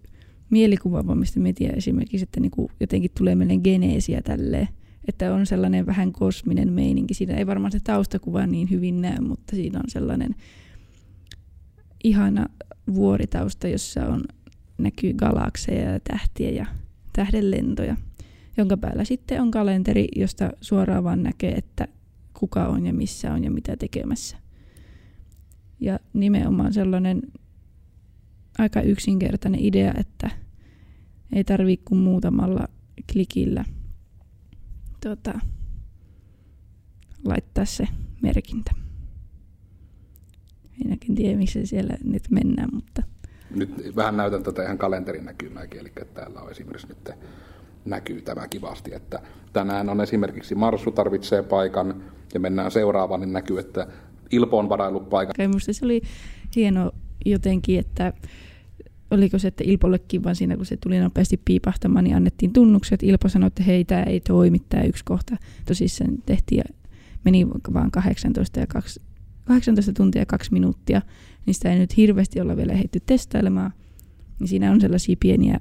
mielikuva, 0.51 1.15
mistä 1.15 1.41
me 1.41 1.53
tiedän 1.53 1.79
esimerkiksi, 1.79 2.23
että 2.25 2.41
niinku 2.41 2.71
jotenkin 2.81 3.11
tulee 3.19 3.35
meille 3.35 3.57
geneesiä 3.57 4.23
tälleen. 4.23 4.69
Että 5.09 5.35
on 5.35 5.47
sellainen 5.47 5.87
vähän 5.87 6.13
kosminen 6.13 6.73
meininki. 6.73 7.15
Siinä 7.15 7.35
ei 7.35 7.47
varmaan 7.47 7.73
se 7.73 7.81
taustakuva 7.81 8.47
niin 8.47 8.71
hyvin 8.71 9.03
näy, 9.03 9.21
mutta 9.21 9.57
siinä 9.57 9.79
on 9.79 9.91
sellainen 9.91 10.35
ihana 12.05 12.47
vuoritausta, 12.95 13.69
jossa 13.69 14.07
on, 14.07 14.25
näkyy 14.79 15.13
galakseja 15.13 15.93
ja 15.93 16.01
tähtiä 16.01 16.51
ja 16.51 16.67
tähdenlentoja, 17.13 17.97
jonka 18.57 18.77
päällä 18.77 19.05
sitten 19.05 19.43
on 19.43 19.51
kalenteri, 19.51 20.09
josta 20.17 20.51
suoraan 20.61 21.05
vaan 21.05 21.23
näkee, 21.23 21.53
että 21.53 21.89
kuka 22.35 22.67
on 22.67 22.87
ja 22.87 22.93
missä 22.93 23.33
on 23.33 23.45
ja 23.45 23.51
mitä 23.51 23.77
tekemässä. 23.77 24.37
Ja 25.81 25.99
nimenomaan 26.13 26.73
sellainen 26.73 27.23
aika 28.59 28.81
yksinkertainen 28.81 29.61
idea, 29.61 29.95
että 29.99 30.31
ei 31.33 31.45
tarvii 31.45 31.77
kuin 31.77 31.99
muutamalla 31.99 32.69
klikillä 33.13 33.65
tota, 35.01 35.41
laittaa 37.25 37.65
se 37.65 37.89
merkintä. 38.23 38.71
Minäkin 40.85 41.15
tiedä, 41.15 41.39
missä 41.39 41.67
siellä 41.67 41.95
nyt 42.05 42.23
mennään, 42.31 42.69
mutta... 42.73 43.03
Nyt 43.51 43.97
vähän 43.97 44.17
näytän 44.17 44.43
tätä 44.43 44.63
ihan 44.63 44.79
kalenterin 44.79 45.25
näkymääkin, 45.25 45.81
eli 45.81 45.93
täällä 46.15 46.41
on 46.41 46.51
esimerkiksi 46.51 46.89
nyt 46.89 47.11
näkyy 47.85 48.23
tämä 48.23 48.49
kivasti, 48.49 48.95
että 48.95 49.23
tänään 49.53 49.89
on 49.89 50.01
esimerkiksi 50.01 50.55
Marsu 50.55 50.91
tarvitsee 50.91 51.43
paikan 51.43 52.05
ja 52.35 52.41
mennään 52.41 52.71
seuraavaan, 52.71 53.21
niin 53.21 53.33
näkyy, 53.33 53.59
että 53.59 53.87
Ilpo 54.31 54.59
on 54.59 54.69
varaillut 54.69 55.11
paikan. 55.11 55.51
Musta 55.51 55.73
se 55.73 55.85
oli 55.85 56.03
hieno 56.57 56.93
jotenkin, 57.25 57.79
että 57.79 58.13
oliko 59.15 59.39
se, 59.39 59.49
että 59.49 59.65
Ilpollekin 59.67 60.25
vaan 60.25 60.37
siinä, 60.37 60.57
kun 60.57 60.67
se 60.67 60.77
tuli 60.77 60.99
nopeasti 60.99 61.41
piipahtamaan, 61.45 62.05
niin 62.05 62.17
annettiin 62.17 62.53
tunnukset. 62.53 63.03
Ilpo 63.03 63.29
sanoi, 63.29 63.47
että 63.47 63.63
hei, 63.63 63.85
tämä 63.85 64.03
ei 64.03 64.21
toimi, 64.21 64.59
tämä 64.69 64.83
yksi 64.83 65.05
kohta. 65.05 65.37
Tosissaan 65.67 66.19
tehtiin 66.27 66.59
ja 66.59 66.65
meni 67.25 67.49
vaan 67.49 67.91
18, 67.91 68.61
ja 68.61 68.67
2, 68.67 69.01
18 69.45 69.93
tuntia 69.93 70.23
ja 70.23 70.27
kaksi 70.27 70.53
minuuttia, 70.53 71.03
niin 71.47 71.55
sitä 71.55 71.73
ei 71.73 71.79
nyt 71.79 71.97
hirveästi 71.97 72.41
olla 72.41 72.57
vielä 72.57 72.75
heitty 72.75 73.01
testailemaan. 73.07 73.73
Niin 74.41 74.49
siinä 74.49 74.73
on 74.73 74.81
sellaisia 74.81 75.17
pieniä, 75.21 75.61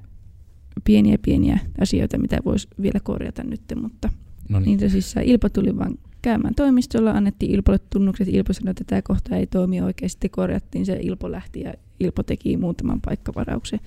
pieniä, 0.83 1.17
pieniä 1.17 1.59
asioita, 1.81 2.17
mitä 2.17 2.37
voisi 2.45 2.67
vielä 2.81 2.99
korjata 3.03 3.43
nyt, 3.43 3.61
mutta 3.75 4.09
no 4.49 4.59
niin. 4.59 4.65
niin 4.65 4.79
tosissaan 4.79 5.25
Ilpo 5.25 5.49
tuli 5.49 5.77
vaan 5.77 5.97
käymään 6.23 6.55
toimistolla, 6.55 7.11
annettiin 7.11 7.51
Ilpolle 7.51 7.79
tunnukset, 7.89 8.27
Ilpo 8.27 8.53
sanoi, 8.53 8.71
että 8.71 8.83
tämä 8.87 9.01
kohta 9.01 9.35
ei 9.35 9.47
toimi 9.47 9.81
oikein, 9.81 10.09
sitten 10.09 10.29
korjattiin 10.29 10.85
se, 10.85 10.99
Ilpo 11.01 11.31
lähti 11.31 11.61
ja 11.61 11.73
Ilpo 11.99 12.23
teki 12.23 12.57
muutaman 12.57 13.01
paikkavarauksen. 13.01 13.79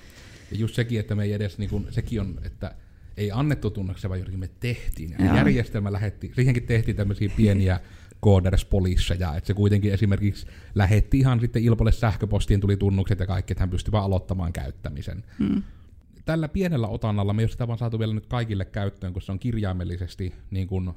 Ja 0.51 0.57
just 0.57 0.75
sekin, 0.75 1.01
että 1.01 1.15
me 1.15 1.25
ei 1.25 1.33
edes, 1.33 1.59
niin 1.59 1.71
kun, 1.71 1.87
sekin 1.91 2.21
on, 2.21 2.39
että 2.45 2.75
ei 3.17 3.31
annettu 3.33 3.71
tunnuksia, 3.71 4.11
vaan 4.11 4.21
me 4.37 4.51
tehtiin. 4.61 5.17
Ja 5.19 5.37
järjestelmä 5.37 5.93
lähetti, 5.93 6.33
siihenkin 6.35 6.63
tehtiin 6.63 6.97
tämmöisiä 6.97 7.31
pieniä 7.37 7.81
kooderspolisseja, 8.21 9.37
että 9.37 9.47
se 9.47 9.55
kuitenkin 9.55 9.93
esimerkiksi 9.93 10.47
lähetti 10.75 11.19
ihan 11.19 11.41
sitten 11.41 11.63
Ilpolle 11.63 11.93
sähköpostiin, 11.93 12.61
tuli 12.61 12.77
tunnukset 12.77 13.21
ja 13.21 13.27
kaikki, 13.27 13.53
että 13.53 13.63
hän 13.63 13.71
pystyi 13.71 13.93
vaan 13.93 14.05
aloittamaan 14.05 14.53
käyttämisen. 14.53 15.25
Hmm. 15.39 15.63
Tällä 16.25 16.49
pienellä 16.49 16.89
otannalla 16.89 17.33
me 17.33 17.43
ei 17.43 17.45
ole 17.45 17.51
sitä 17.51 17.67
vaan 17.67 17.79
saatu 17.79 17.99
vielä 17.99 18.15
nyt 18.15 18.27
kaikille 18.27 18.65
käyttöön, 18.65 19.13
kun 19.13 19.23
se 19.23 19.33
on 19.33 19.39
kirjaimellisesti 19.39 20.35
niin 20.51 20.69
kuin 20.69 20.91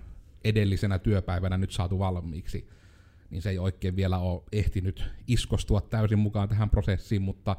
edellisenä 0.44 1.00
työpäivänä 1.00 1.58
nyt 1.58 1.72
saatu 1.72 2.00
valmiiksi, 2.00 2.70
niin 3.30 3.42
se 3.42 3.50
ei 3.50 3.60
oikein 3.60 3.96
vielä 3.96 4.18
ole 4.18 4.44
ehtinyt 4.52 5.06
iskostua 5.28 5.82
täysin 5.82 6.20
mukaan 6.20 6.50
tähän 6.50 6.70
prosessiin, 6.70 7.22
mutta 7.22 7.56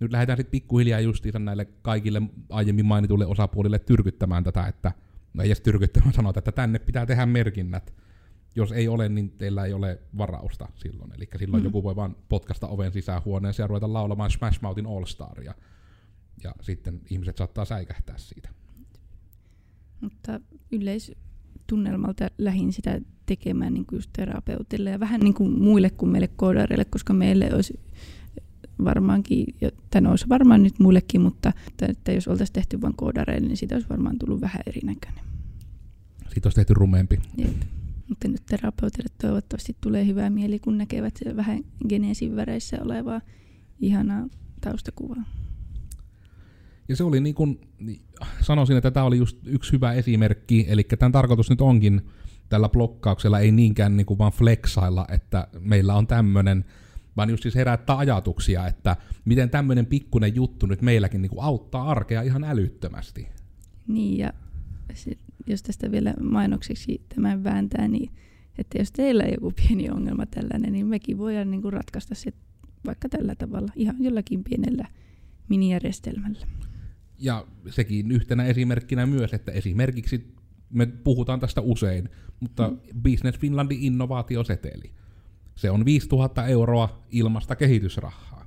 nyt 0.00 0.12
lähdetään 0.12 0.36
sitten 0.36 0.50
pikkuhiljaa 0.50 1.00
justiinsa 1.00 1.38
näille 1.38 1.64
kaikille 1.64 2.22
aiemmin 2.50 2.86
mainituille 2.86 3.26
osapuolille 3.26 3.78
tyrkyttämään 3.78 4.44
tätä, 4.44 4.66
että 4.66 4.92
no 5.34 5.42
ei 5.42 5.48
edes 5.48 5.60
tyrkyttämään 5.60 6.12
sanota, 6.12 6.38
että 6.38 6.52
tänne 6.52 6.78
pitää 6.78 7.06
tehdä 7.06 7.26
merkinnät. 7.26 7.94
Jos 8.56 8.72
ei 8.72 8.88
ole, 8.88 9.08
niin 9.08 9.30
teillä 9.30 9.64
ei 9.64 9.72
ole 9.72 9.98
varausta 10.18 10.68
silloin. 10.74 11.12
Eli 11.14 11.28
silloin 11.38 11.62
mm. 11.62 11.64
joku 11.64 11.82
voi 11.82 11.96
vaan 11.96 12.16
potkasta 12.28 12.68
oven 12.68 12.92
sisään 12.92 13.24
huoneeseen 13.24 13.64
ja 13.64 13.66
ruveta 13.66 13.92
laulamaan 13.92 14.30
Smash 14.30 14.62
Mouthin 14.62 14.86
All 14.86 15.04
Staria. 15.04 15.54
Ja 16.42 16.54
sitten 16.60 17.00
ihmiset 17.10 17.36
saattaa 17.36 17.64
säikähtää 17.64 18.18
siitä. 18.18 18.48
Mutta 20.00 20.40
yleistunnelmalta 21.62 22.28
lähin 22.38 22.72
sitä 22.72 23.00
tekemään 23.26 23.74
niin 23.74 23.86
kuin 23.86 23.96
just 23.96 24.10
terapeutille 24.12 24.90
ja 24.90 25.00
vähän 25.00 25.20
niin 25.20 25.34
kuin 25.34 25.62
muille 25.62 25.90
kuin 25.90 26.12
meille 26.12 26.28
koodareille, 26.28 26.84
koska 26.84 27.12
meille 27.12 27.50
olisi 27.54 27.80
varmaankin, 28.84 29.46
tai 29.90 30.02
olisi 30.06 30.28
varmaan 30.28 30.62
nyt 30.62 30.78
muillekin, 30.78 31.20
mutta 31.20 31.52
että, 31.68 31.86
että 31.86 32.12
jos 32.12 32.28
oltaisiin 32.28 32.54
tehty 32.54 32.80
vain 32.80 32.96
koodareille, 32.96 33.48
niin 33.48 33.56
siitä 33.56 33.74
olisi 33.74 33.88
varmaan 33.88 34.18
tullut 34.18 34.40
vähän 34.40 34.62
erinäköinen. 34.66 35.24
Siitä 36.32 36.46
olisi 36.46 36.56
tehty 36.56 36.74
rumeempi. 36.74 37.18
Jep. 37.36 37.62
Mutta 38.08 38.28
nyt 38.28 38.42
terapeutille 38.46 39.08
toivottavasti 39.20 39.76
tulee 39.80 40.06
hyvää 40.06 40.30
mieli, 40.30 40.58
kun 40.58 40.78
näkevät 40.78 41.14
vähän 41.36 41.64
geneesin 41.88 42.36
väreissä 42.36 42.78
olevaa 42.82 43.20
ihanaa 43.80 44.28
taustakuvaa. 44.60 45.24
Ja 46.88 46.96
se 46.96 47.04
oli 47.04 47.20
niin 47.20 47.34
kuin, 47.34 47.60
sanoisin, 48.40 48.76
että 48.76 48.90
tämä 48.90 49.06
oli 49.06 49.18
just 49.18 49.38
yksi 49.46 49.72
hyvä 49.72 49.92
esimerkki, 49.92 50.66
eli 50.68 50.84
tämän 50.84 51.12
tarkoitus 51.12 51.50
nyt 51.50 51.60
onkin 51.60 52.02
tällä 52.48 52.68
blokkauksella 52.68 53.40
ei 53.40 53.52
niinkään 53.52 53.96
niin 53.96 54.06
kuin 54.06 54.18
vaan 54.18 54.32
flexailla, 54.32 55.06
että 55.08 55.48
meillä 55.60 55.94
on 55.94 56.06
tämmöinen, 56.06 56.64
vaan 57.16 57.30
just 57.30 57.42
siis 57.42 57.54
herättää 57.54 57.98
ajatuksia, 57.98 58.66
että 58.66 58.96
miten 59.24 59.50
tämmöinen 59.50 59.86
pikkuinen 59.86 60.34
juttu 60.34 60.66
nyt 60.66 60.82
meilläkin 60.82 61.22
niin 61.22 61.30
kuin 61.30 61.44
auttaa 61.44 61.90
arkea 61.90 62.22
ihan 62.22 62.44
älyttömästi. 62.44 63.28
Niin, 63.86 64.18
ja 64.18 64.32
jos 65.46 65.62
tästä 65.62 65.90
vielä 65.90 66.14
mainoksiksi 66.20 67.02
tämän 67.14 67.44
vääntää, 67.44 67.88
niin 67.88 68.10
että 68.58 68.78
jos 68.78 68.92
teillä 68.92 69.24
on 69.24 69.30
joku 69.30 69.52
pieni 69.56 69.90
ongelma 69.90 70.26
tällainen, 70.26 70.72
niin 70.72 70.86
mekin 70.86 71.18
voidaan 71.18 71.50
niin 71.50 71.62
kuin 71.62 71.72
ratkaista 71.72 72.14
se 72.14 72.32
vaikka 72.86 73.08
tällä 73.08 73.34
tavalla, 73.34 73.72
ihan 73.76 73.96
jollakin 73.98 74.44
pienellä 74.44 74.88
minijärjestelmällä. 75.48 76.46
Ja 77.22 77.46
sekin 77.70 78.10
yhtenä 78.10 78.44
esimerkkinä 78.44 79.06
myös, 79.06 79.34
että 79.34 79.52
esimerkiksi 79.52 80.34
me 80.70 80.86
puhutaan 80.86 81.40
tästä 81.40 81.60
usein, 81.60 82.08
mutta 82.40 82.68
mm. 82.68 82.78
Business 83.02 83.38
Finlandin 83.38 83.82
innovaatioseteli. 83.82 84.92
Se 85.54 85.70
on 85.70 85.84
5000 85.84 86.46
euroa 86.46 87.02
ilmasta 87.10 87.56
kehitysrahaa. 87.56 88.46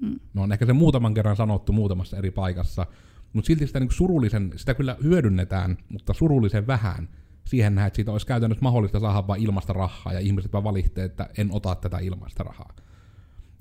Mm. 0.00 0.20
No 0.34 0.42
on 0.42 0.52
ehkä 0.52 0.66
se 0.66 0.72
muutaman 0.72 1.14
kerran 1.14 1.36
sanottu 1.36 1.72
muutamassa 1.72 2.16
eri 2.16 2.30
paikassa, 2.30 2.86
mutta 3.32 3.46
silti 3.46 3.66
sitä 3.66 3.80
niin 3.80 3.92
surullisen, 3.92 4.52
sitä 4.56 4.74
kyllä 4.74 4.96
hyödynnetään, 5.02 5.78
mutta 5.88 6.12
surullisen 6.12 6.66
vähän 6.66 7.08
siihen 7.44 7.74
nähdään, 7.74 7.86
että 7.86 7.96
siitä 7.96 8.12
olisi 8.12 8.26
käytännössä 8.26 8.62
mahdollista 8.62 9.00
saada 9.00 9.26
vain 9.26 9.42
ilmasta 9.42 9.72
rahaa, 9.72 10.12
ja 10.12 10.20
ihmiset 10.20 10.52
vaan 10.52 10.76
että 11.04 11.28
en 11.38 11.48
ota 11.52 11.74
tätä 11.74 11.98
ilmasta 11.98 12.42
rahaa. 12.42 12.74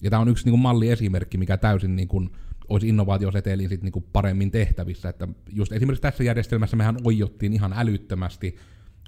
Ja 0.01 0.09
tämä 0.09 0.21
on 0.21 0.27
yksi 0.27 0.45
niin 0.45 0.51
kuin 0.51 0.61
malliesimerkki, 0.61 1.37
mikä 1.37 1.57
täysin 1.57 1.95
niin 1.95 2.07
kuin, 2.07 2.31
olisi 2.71 2.87
innovaatioseteliin 2.87 3.69
sit 3.69 3.83
niin 3.83 3.91
kuin 3.91 4.05
paremmin 4.13 4.51
tehtävissä. 4.51 5.09
Että 5.09 5.27
just 5.49 5.71
esimerkiksi 5.71 6.01
tässä 6.01 6.23
järjestelmässä 6.23 6.77
mehän 6.77 6.97
oijottiin 7.03 7.53
ihan 7.53 7.73
älyttömästi, 7.77 8.55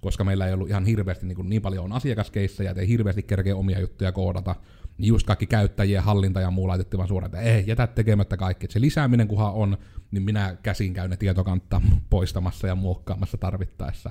koska 0.02 0.24
meillä 0.24 0.48
ei 0.48 0.54
ollut 0.54 0.70
ihan 0.70 0.86
hirveästi 0.86 1.26
niin, 1.26 1.50
niin 1.50 1.62
paljon 1.62 1.92
asiakaskeissejä, 1.92 2.72
että 2.72 2.82
ei 2.82 2.88
hirveästi 2.88 3.24
kerkeä 3.24 3.56
omia 3.56 3.80
juttuja 3.80 4.12
koodata. 4.12 4.56
Niin 4.98 5.08
just 5.08 5.28
kaikki 5.28 5.46
käyttäjien 5.46 6.04
hallinta 6.04 6.42
ja 6.42 6.52
muu 6.52 6.68
laitettiin 6.68 6.98
vaan 6.98 7.08
suoraan, 7.08 7.28
että 7.28 7.40
ei, 7.40 7.64
jätä 7.68 7.88
tekemättä 7.88 8.38
kaikki. 8.38 8.66
Että 8.66 8.74
se 8.74 8.82
lisääminen 8.82 9.28
kunhan 9.28 9.54
on, 9.54 9.78
niin 10.12 10.24
minä 10.24 10.58
käsin 10.64 10.94
käyn 10.94 11.10
ne 11.10 11.18
tietokantta 11.18 11.82
poistamassa 12.10 12.68
ja 12.68 12.76
muokkaamassa 12.76 13.38
tarvittaessa. 13.38 14.10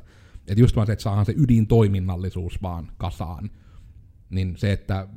Että 0.48 0.60
just 0.60 0.76
vaan 0.76 0.86
se, 0.86 0.92
että 0.92 1.02
saadaan 1.02 1.26
se 1.26 1.34
ydintoiminnallisuus 1.36 2.62
vaan 2.62 2.92
kasaan. 2.98 3.50
Niin 4.30 4.56
se, 4.56 4.72
että 4.72 5.08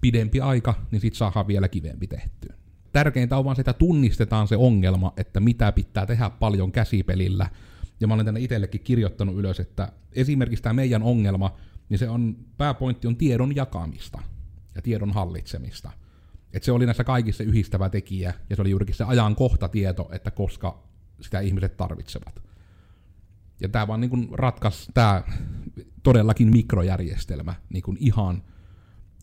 pidempi 0.00 0.40
aika, 0.40 0.74
niin 0.90 1.00
sit 1.00 1.14
saadaan 1.14 1.46
vielä 1.46 1.68
kivempi 1.68 2.06
tehtyä. 2.06 2.61
Tärkeintä 2.92 3.38
on 3.38 3.44
vaan 3.44 3.56
se, 3.56 3.62
että 3.62 3.72
tunnistetaan 3.72 4.48
se 4.48 4.56
ongelma, 4.56 5.12
että 5.16 5.40
mitä 5.40 5.72
pitää 5.72 6.06
tehdä 6.06 6.30
paljon 6.30 6.72
käsipelillä. 6.72 7.50
Ja 8.00 8.06
mä 8.06 8.14
olen 8.14 8.26
tänne 8.26 8.40
itsellekin 8.40 8.80
kirjoittanut 8.80 9.36
ylös, 9.36 9.60
että 9.60 9.92
esimerkiksi 10.12 10.62
tämä 10.62 10.72
meidän 10.72 11.02
ongelma, 11.02 11.54
niin 11.88 11.98
se 11.98 12.08
on, 12.08 12.36
pääpointti 12.56 13.06
on 13.08 13.16
tiedon 13.16 13.56
jakamista 13.56 14.18
ja 14.74 14.82
tiedon 14.82 15.12
hallitsemista. 15.12 15.90
Et 16.52 16.62
se 16.62 16.72
oli 16.72 16.86
näissä 16.86 17.04
kaikissa 17.04 17.44
yhdistävä 17.44 17.88
tekijä, 17.88 18.34
ja 18.50 18.56
se 18.56 18.62
oli 18.62 18.70
juurikin 18.70 18.94
se 18.94 19.04
ajankohtatieto, 19.04 20.08
että 20.12 20.30
koska 20.30 20.82
sitä 21.20 21.40
ihmiset 21.40 21.76
tarvitsevat. 21.76 22.42
Ja 23.60 23.68
tämä 23.68 23.88
vaan 23.88 24.00
niin 24.00 24.28
ratkaisi 24.32 24.90
tämä 24.94 25.22
todellakin 26.02 26.50
mikrojärjestelmä 26.50 27.54
niin 27.70 27.96
ihan 27.98 28.42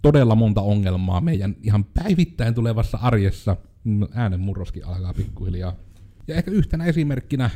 todella 0.02 0.36
monta 0.36 0.62
ongelmaa 0.62 1.22
meidän 1.22 1.56
ihan 1.64 1.86
päivittäin 1.86 2.54
tulevassa 2.54 2.98
arjessa. 3.02 3.58
Äänen 4.14 4.40
murroskin 4.40 4.86
alkaa 4.86 5.14
pikkuhiljaa. 5.14 5.76
Ja 6.28 6.36
ehkä 6.36 6.52
yhtenä 6.52 6.86
esimerkkinä 6.86 7.50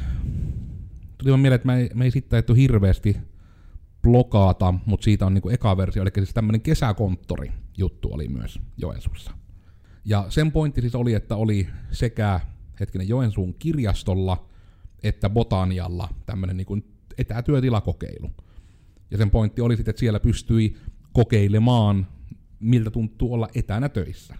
tuli 1.17 1.29
vaan 1.31 1.39
mieleen, 1.39 1.55
että 1.55 1.65
me 1.65 1.77
ei, 1.77 1.89
me 1.93 2.05
ei 2.05 2.11
sitten 2.11 2.43
hirveästi 2.55 3.17
blokaata, 4.01 4.73
mutta 4.85 5.03
siitä 5.03 5.25
on 5.25 5.33
niinku 5.33 5.49
eka 5.49 5.77
versio, 5.77 6.01
eli 6.01 6.11
siis 6.15 6.33
tämmöinen 6.33 6.61
kesäkonttori 6.61 7.51
juttu 7.77 8.13
oli 8.13 8.27
myös 8.27 8.59
Joensuussa. 8.77 9.31
Ja 10.05 10.25
sen 10.29 10.51
pointti 10.51 10.81
siis 10.81 10.95
oli, 10.95 11.13
että 11.13 11.35
oli 11.35 11.67
sekä 11.91 12.39
hetkinen 12.79 13.07
Joensuun 13.07 13.53
kirjastolla 13.53 14.45
että 15.03 15.29
Botanialla 15.29 16.09
tämmöinen 16.25 16.57
niinku 16.57 16.77
etätyötilakokeilu. 17.17 18.31
Ja 19.11 19.17
sen 19.17 19.31
pointti 19.31 19.61
oli 19.61 19.75
sitten, 19.75 19.89
että 19.89 19.99
siellä 19.99 20.19
pystyi 20.19 20.77
kokeilemaan 21.13 22.07
miltä 22.63 22.91
tuntuu 22.91 23.33
olla 23.33 23.49
etänä 23.55 23.89
töissä. 23.89 24.35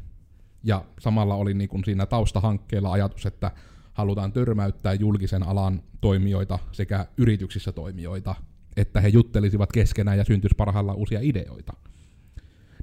Ja 0.63 0.85
samalla 0.99 1.35
oli 1.35 1.53
niin 1.53 1.69
kuin 1.69 1.83
siinä 1.85 2.05
taustahankkeella 2.05 2.91
ajatus, 2.91 3.25
että 3.25 3.51
halutaan 3.93 4.31
törmäyttää 4.31 4.93
julkisen 4.93 5.43
alan 5.43 5.83
toimijoita 6.01 6.59
sekä 6.71 7.07
yrityksissä 7.17 7.71
toimijoita, 7.71 8.35
että 8.77 9.01
he 9.01 9.07
juttelisivat 9.07 9.71
keskenään 9.71 10.17
ja 10.17 10.23
syntyisi 10.23 10.55
parhaillaan 10.55 10.97
uusia 10.97 11.19
ideoita. 11.21 11.73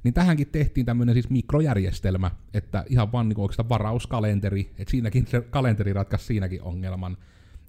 Niin 0.03 0.13
tähänkin 0.13 0.47
tehtiin 0.47 0.85
tämmöinen 0.85 1.15
siis 1.15 1.29
mikrojärjestelmä, 1.29 2.31
että 2.53 2.85
ihan 2.89 3.11
vaan 3.11 3.29
niin 3.29 3.69
varauskalenteri, 3.69 4.71
että 4.77 4.91
siinäkin 4.91 5.27
se 5.27 5.41
kalenteri 5.41 5.93
ratkaisi 5.93 6.25
siinäkin 6.25 6.61
ongelman. 6.61 7.17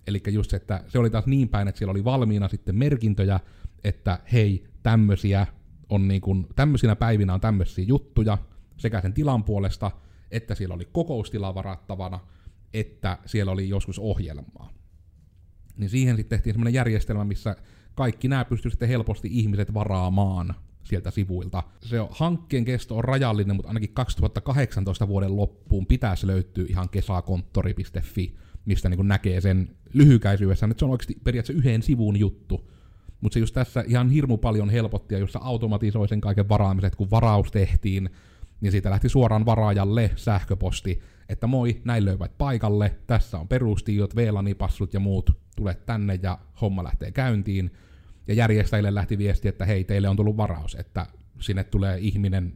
Eli 0.07 0.23
just 0.31 0.51
se, 0.51 0.57
että 0.57 0.85
se 0.89 0.99
oli 0.99 1.11
taas 1.11 1.27
niin 1.27 1.49
päin, 1.49 1.69
että 1.69 1.79
siellä 1.79 1.91
oli 1.91 2.05
valmiina 2.05 2.49
sitten 2.49 2.77
merkintöjä, 2.77 3.41
että 3.85 4.19
hei, 4.33 4.65
tämmöisiä 4.83 5.47
on 5.93 6.09
niin 6.09 6.21
kuin, 6.21 6.47
tämmöisinä 6.57 6.97
päivinä 6.97 7.35
on 7.35 7.41
tämmöisiä 7.41 7.85
juttuja, 7.85 8.39
sekä 8.77 9.01
sen 9.01 9.13
tilan 9.13 9.45
puolesta, 9.45 9.91
että 10.31 10.55
siellä 10.55 10.75
oli 10.75 10.89
kokoustila 10.93 11.55
varattavana, 11.55 12.21
että 12.75 13.19
siellä 13.27 13.53
oli 13.53 13.69
joskus 13.69 13.99
ohjelmaa. 13.99 14.71
Niin 15.77 15.91
siihen 15.91 16.17
sitten 16.17 16.37
tehtiin 16.37 16.55
semmoinen 16.55 16.75
järjestelmä, 16.75 17.25
missä 17.25 17.57
kaikki 17.95 18.29
nämä 18.29 18.45
pystyy 18.45 18.71
sitten 18.71 18.89
helposti 18.89 19.29
ihmiset 19.33 19.75
varaamaan 19.75 20.55
sieltä 20.85 21.11
sivuilta. 21.11 21.63
Se 21.81 22.01
on, 22.01 22.09
hankkeen 22.11 22.65
kesto 22.65 22.97
on 22.97 23.05
rajallinen, 23.05 23.57
mutta 23.57 23.69
ainakin 23.69 23.95
2018 23.95 25.09
vuoden 25.09 25.37
loppuun 25.37 25.87
pitäisi 25.87 26.27
löytyä 26.27 26.65
ihan 26.69 26.89
kesakonttori.fi, 26.89 28.37
mistä 28.65 28.89
niin 28.89 29.09
näkee 29.09 29.41
sen 29.41 29.77
lyhykäisyydessä, 29.93 30.67
että 30.67 30.79
se 30.79 30.85
on 30.85 30.91
oikeasti 30.91 31.17
periaatteessa 31.25 31.59
yhden 31.59 31.83
sivun 31.83 32.19
juttu, 32.19 32.71
mutta 33.23 33.35
se 33.35 33.41
just 33.41 33.55
tässä 33.55 33.85
ihan 33.87 34.11
hirmu 34.11 34.39
paljon 34.39 34.71
helpotti, 34.71 35.15
ja 35.15 35.19
just 35.19 35.37
automatisoi 35.41 36.09
sen 36.09 36.21
kaiken 36.21 36.49
varaamiset, 36.49 36.97
kun 36.97 37.11
varaus 37.11 37.51
tehtiin, 37.51 38.11
niin 38.61 38.73
siitä 38.73 38.91
lähti 38.91 39.09
suoraan 39.09 39.47
varaajalle 39.47 40.11
sähköposti, 40.17 41.03
että 41.29 41.47
moi, 41.47 41.81
näin 41.85 42.05
löyvät 42.05 42.39
paikalle, 42.39 42.95
tässä 43.07 43.39
on 43.39 43.49
perustiot, 43.49 44.17
VLANI-passut 44.17 44.95
ja 44.95 45.01
muut, 45.01 45.31
tule 45.57 45.77
tänne 45.87 46.19
ja 46.23 46.39
homma 46.61 46.85
lähtee 46.85 47.11
käyntiin. 47.11 47.71
Ja 48.27 48.35
järjestäjille 48.35 48.95
lähti 48.95 49.19
viesti, 49.19 49.49
että 49.49 49.65
hei, 49.65 49.85
teille 49.85 50.09
on 50.09 50.17
tullut 50.17 50.37
varaus, 50.37 50.75
että 50.75 51.07
sinne 51.41 51.65
tulee 51.65 51.99
ihminen, 51.99 52.53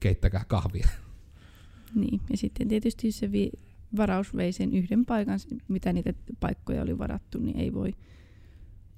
keittäkää 0.00 0.44
kahvia. 0.48 0.88
Niin, 1.94 2.20
ja 2.30 2.36
sitten 2.36 2.68
tietysti 2.68 3.12
se 3.12 3.32
vi- 3.32 3.52
varaus 3.96 4.36
vei 4.36 4.52
sen 4.52 4.72
yhden 4.72 5.06
paikan, 5.06 5.38
mitä 5.68 5.92
niitä 5.92 6.14
paikkoja 6.40 6.82
oli 6.82 6.98
varattu, 6.98 7.38
niin 7.38 7.56
ei 7.56 7.74
voi 7.74 7.94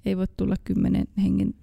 ei 0.05 0.17
voi 0.17 0.27
tulla 0.37 0.55
kymmenen 0.63 1.07
hengen 1.17 1.53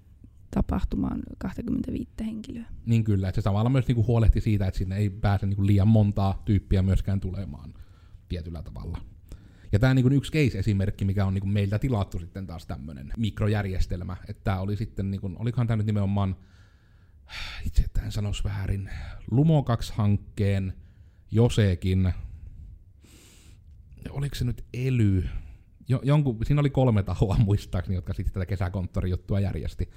tapahtumaan 0.51 1.19
25 1.37 2.09
henkilöä. 2.19 2.65
Niin 2.85 3.03
kyllä, 3.03 3.29
että 3.29 3.41
se 3.41 3.43
samalla 3.43 3.69
myös 3.69 3.87
niinku 3.87 4.05
huolehti 4.07 4.41
siitä, 4.41 4.67
että 4.67 4.77
sinne 4.77 4.97
ei 4.97 5.09
pääse 5.09 5.45
niinku 5.45 5.65
liian 5.65 5.87
montaa 5.87 6.41
tyyppiä 6.45 6.81
myöskään 6.81 7.19
tulemaan 7.19 7.73
tietyllä 8.29 8.63
tavalla. 8.63 9.01
Ja 9.71 9.79
tämä 9.79 9.89
on 9.89 9.95
niin 9.95 10.13
yksi 10.13 10.31
case-esimerkki, 10.31 11.05
mikä 11.05 11.25
on 11.25 11.33
niin 11.33 11.49
meiltä 11.49 11.79
tilattu 11.79 12.19
sitten 12.19 12.47
taas 12.47 12.65
tämmöinen 12.65 13.13
mikrojärjestelmä. 13.17 14.17
Että 14.27 14.43
tämä 14.43 14.59
oli 14.59 14.75
sitten, 14.75 15.11
niin 15.11 15.21
kuin, 15.21 15.37
olikohan 15.39 15.67
tämä 15.67 15.77
nyt 15.77 15.85
nimenomaan, 15.85 16.35
itse 17.65 17.85
en 18.05 18.11
sanoisi 18.11 18.43
väärin, 18.43 18.89
Lumo 19.31 19.65
2-hankkeen, 19.69 20.73
Josekin, 21.31 22.13
oliko 24.09 24.35
se 24.35 24.45
nyt 24.45 24.65
Ely, 24.73 25.25
jo, 25.89 26.01
jonkun, 26.03 26.37
siinä 26.45 26.59
oli 26.59 26.69
kolme 26.69 27.03
tahoa 27.03 27.37
muistaakseni, 27.45 27.95
jotka 27.95 28.13
sitten 28.13 28.33
tätä 28.33 28.45
kesäkonttorijuttua 28.45 29.39
järjesti. 29.39 29.89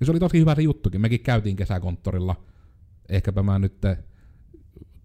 Ja 0.00 0.06
se 0.06 0.12
oli 0.12 0.20
tosi 0.20 0.38
hyvä 0.38 0.54
se 0.54 0.62
juttukin. 0.62 1.00
Mekin 1.00 1.20
käytiin 1.20 1.56
kesäkonttorilla. 1.56 2.44
Ehkäpä 3.08 3.42
mä 3.42 3.58
nyt 3.58 3.74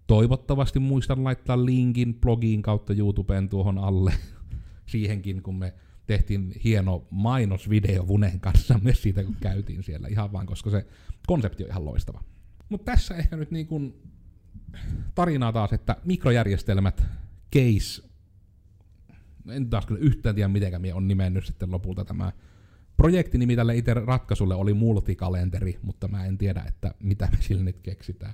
toivottavasti 0.08 0.80
muistan 0.80 1.24
laittaa 1.24 1.65
linkin 1.65 2.15
blogiin 2.15 2.62
kautta 2.62 2.93
YouTubeen 2.93 3.50
tuohon 3.50 3.78
alle 3.78 4.13
siihenkin, 4.91 5.43
kun 5.43 5.56
me 5.56 5.74
tehtiin 6.08 6.54
hieno 6.63 7.08
mainosvideo 7.10 8.08
Vunen 8.08 8.39
kanssa 8.39 8.80
myös 8.84 9.02
siitä, 9.04 9.24
kun 9.24 9.38
käytiin 9.41 9.84
siellä 9.84 10.08
ihan 10.08 10.32
vaan, 10.32 10.45
koska 10.45 10.69
se 10.69 10.86
konsepti 11.28 11.63
on 11.63 11.69
ihan 11.69 11.86
loistava. 11.86 12.24
Mutta 12.69 12.91
tässä 12.91 13.15
ehkä 13.15 13.36
nyt 13.36 13.52
niin 13.52 13.67
kuin 13.67 13.93
tarinaa 15.15 15.54
taas, 15.54 15.74
että 15.74 15.98
mikrojärjestelmät, 16.06 17.04
case, 17.56 18.14
en 19.49 19.69
taas 19.69 19.86
kyllä 19.86 20.01
yhtään 20.01 20.36
tiedä, 20.36 20.47
miten 20.47 20.81
minä 20.81 20.95
on 20.95 21.08
nimennyt 21.08 21.45
sitten 21.45 21.71
lopulta 21.71 22.05
tämä 22.05 22.31
projektinimi 22.97 23.55
tälle 23.55 23.77
itse 23.77 23.93
ratkaisulle 23.93 24.55
oli 24.55 24.73
multikalenteri, 24.73 25.79
mutta 25.81 26.08
mä 26.08 26.25
en 26.25 26.38
tiedä, 26.38 26.63
että 26.67 26.93
mitä 26.99 27.29
me 27.31 27.38
sillä 27.39 27.63
nyt 27.63 27.81
keksitään 27.81 28.34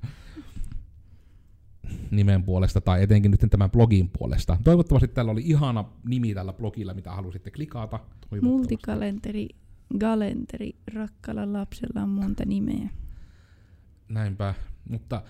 nimen 2.12 2.44
puolesta 2.44 2.82
tai 2.82 3.04
etenkin 3.04 3.32
nyt 3.32 3.46
tämän 3.50 3.72
blogin 3.72 4.10
puolesta. 4.10 4.58
Toivottavasti 4.64 5.08
tällä 5.08 5.32
oli 5.32 5.42
ihana 5.46 5.86
nimi 6.06 6.34
tällä 6.34 6.54
blogilla, 6.54 6.94
mitä 6.94 7.12
halusitte 7.12 7.52
klikata. 7.52 8.00
Multikalenteri, 8.42 9.48
galenteri, 10.00 10.76
rakkalla 10.94 11.54
lapsella 11.54 12.04
on 12.04 12.10
monta 12.10 12.46
nimeä. 12.46 12.90
Näinpä, 14.10 14.54
mutta 14.90 15.24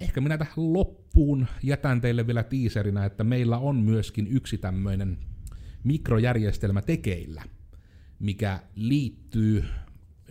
ehkä 0.00 0.20
minä 0.20 0.38
tähän 0.38 0.72
loppuun 0.72 1.46
jätän 1.62 2.00
teille 2.00 2.26
vielä 2.26 2.42
tiiserinä, 2.42 3.04
että 3.04 3.24
meillä 3.24 3.58
on 3.58 3.76
myöskin 3.76 4.26
yksi 4.26 4.58
tämmöinen 4.58 5.18
mikrojärjestelmä 5.84 6.82
tekeillä, 6.82 7.42
mikä 8.18 8.62
liittyy 8.74 9.64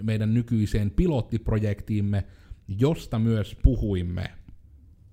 meidän 0.02 0.34
nykyiseen 0.34 0.92
pilottiprojektiimme, 0.92 2.24
josta 2.68 3.20
myös 3.20 3.56
puhuimme 3.64 4.32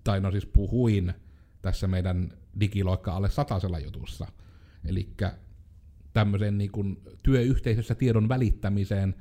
tai 0.05 0.21
no 0.21 0.31
siis 0.31 0.47
puhuin 0.47 1.13
tässä 1.63 1.89
meidän 1.89 2.33
digiloikka 2.61 3.13
alle 3.13 3.31
satasella 3.31 3.79
jutussa. 3.79 4.27
Eli 4.85 5.09
tämmöiseen 6.13 6.59
niin 6.59 6.73
kuin 6.73 7.01
työyhteisössä 7.23 7.95
tiedon 7.95 8.29
välittämiseen 8.29 9.15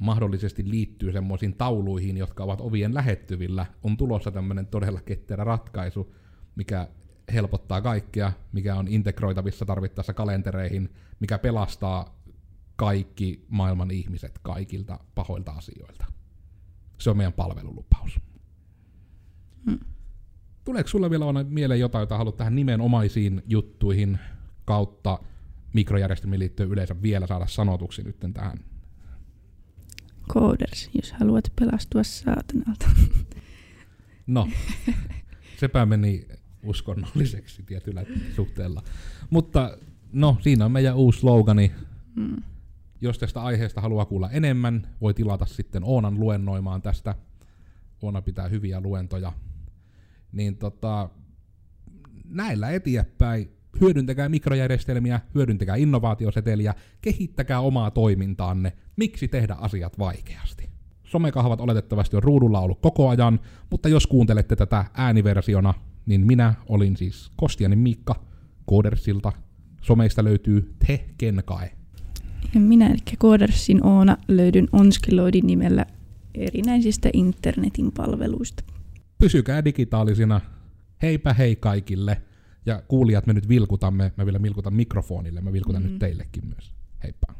mahdollisesti 0.00 0.70
liittyy 0.70 1.12
semmoisiin 1.12 1.54
tauluihin, 1.54 2.16
jotka 2.16 2.44
ovat 2.44 2.60
ovien 2.60 2.94
lähettyvillä, 2.94 3.66
on 3.82 3.96
tulossa 3.96 4.30
tämmöinen 4.30 4.66
todella 4.66 5.00
ketterä 5.00 5.44
ratkaisu, 5.44 6.14
mikä 6.54 6.88
helpottaa 7.32 7.80
kaikkea, 7.80 8.32
mikä 8.52 8.74
on 8.74 8.88
integroitavissa 8.88 9.64
tarvittaessa 9.64 10.14
kalentereihin, 10.14 10.88
mikä 11.20 11.38
pelastaa 11.38 12.22
kaikki 12.76 13.46
maailman 13.48 13.90
ihmiset 13.90 14.38
kaikilta 14.42 15.00
pahoilta 15.14 15.52
asioilta. 15.52 16.06
Se 16.98 17.10
on 17.10 17.16
meidän 17.16 17.32
palvelulupaus. 17.32 18.20
Hmm. 19.70 19.78
Tuleeko 20.64 20.88
sulle 20.88 21.10
vielä 21.10 21.44
mieleen 21.48 21.80
jotain, 21.80 22.02
jota 22.02 22.18
haluat 22.18 22.36
tähän 22.36 22.56
nimenomaisiin 22.56 23.42
juttuihin 23.46 24.18
kautta 24.64 25.18
mikrojärjestelmiin 25.72 26.40
liittyen 26.40 26.68
yleensä 26.68 27.02
vielä 27.02 27.26
saada 27.26 27.46
sanotuksi 27.46 28.02
nyt 28.02 28.16
tähän? 28.34 28.58
Coders, 30.28 30.90
jos 30.94 31.12
haluat 31.12 31.52
pelastua 31.60 32.02
saatanalta. 32.02 32.86
No, 34.26 34.48
sepä 35.56 35.86
meni 35.86 36.28
uskonnolliseksi 36.62 37.62
tietyllä 37.62 38.04
suhteella. 38.36 38.82
Mutta 39.30 39.78
no, 40.12 40.36
siinä 40.40 40.64
on 40.64 40.72
meidän 40.72 40.96
uusi 40.96 41.20
slogani. 41.20 41.72
Hmm. 42.14 42.42
Jos 43.00 43.18
tästä 43.18 43.42
aiheesta 43.42 43.80
haluaa 43.80 44.04
kuulla 44.04 44.30
enemmän, 44.30 44.88
voi 45.00 45.14
tilata 45.14 45.46
sitten 45.46 45.84
Oonan 45.84 46.20
luennoimaan 46.20 46.82
tästä. 46.82 47.14
Oona 48.02 48.22
pitää 48.22 48.48
hyviä 48.48 48.80
luentoja 48.80 49.32
niin 50.32 50.56
tota, 50.56 51.10
näillä 52.24 52.70
eteenpäin 52.70 53.57
hyödyntäkää 53.80 54.28
mikrojärjestelmiä, 54.28 55.20
hyödyntäkää 55.34 55.76
innovaatioseteliä, 55.76 56.74
kehittäkää 57.00 57.60
omaa 57.60 57.90
toimintaanne, 57.90 58.72
miksi 58.96 59.28
tehdä 59.28 59.54
asiat 59.54 59.98
vaikeasti. 59.98 60.68
Somekahvat 61.04 61.60
oletettavasti 61.60 62.16
on 62.16 62.22
ruudulla 62.22 62.60
ollut 62.60 62.80
koko 62.80 63.08
ajan, 63.08 63.40
mutta 63.70 63.88
jos 63.88 64.06
kuuntelette 64.06 64.56
tätä 64.56 64.84
ääniversiona, 64.94 65.74
niin 66.06 66.26
minä 66.26 66.54
olin 66.68 66.96
siis 66.96 67.32
Kostianin 67.36 67.78
Miikka 67.78 68.24
Koodersilta. 68.66 69.32
Someista 69.82 70.24
löytyy 70.24 70.74
Te 70.86 71.04
Kenkae. 71.18 71.72
Ja 72.54 72.60
minä, 72.60 72.86
eli 72.86 72.98
Koodersin 73.18 73.86
Oona, 73.86 74.16
löydyn 74.28 74.68
Onskiloidin 74.72 75.46
nimellä 75.46 75.86
erinäisistä 76.34 77.10
internetin 77.12 77.92
palveluista 77.92 78.64
pysykää 79.18 79.64
digitaalisina. 79.64 80.40
Heipä 81.02 81.32
hei 81.32 81.56
kaikille. 81.56 82.22
Ja 82.68 82.82
kuulijat 82.88 83.26
me 83.26 83.32
nyt 83.32 83.48
vilkutamme, 83.48 84.12
mä 84.16 84.24
vielä 84.24 84.42
vilkutan 84.42 84.74
mikrofonille, 84.74 85.40
mä 85.40 85.52
vilkutan 85.52 85.82
mm. 85.82 85.88
nyt 85.88 85.98
teillekin 85.98 86.46
myös. 86.46 86.72
Heippa. 87.02 87.34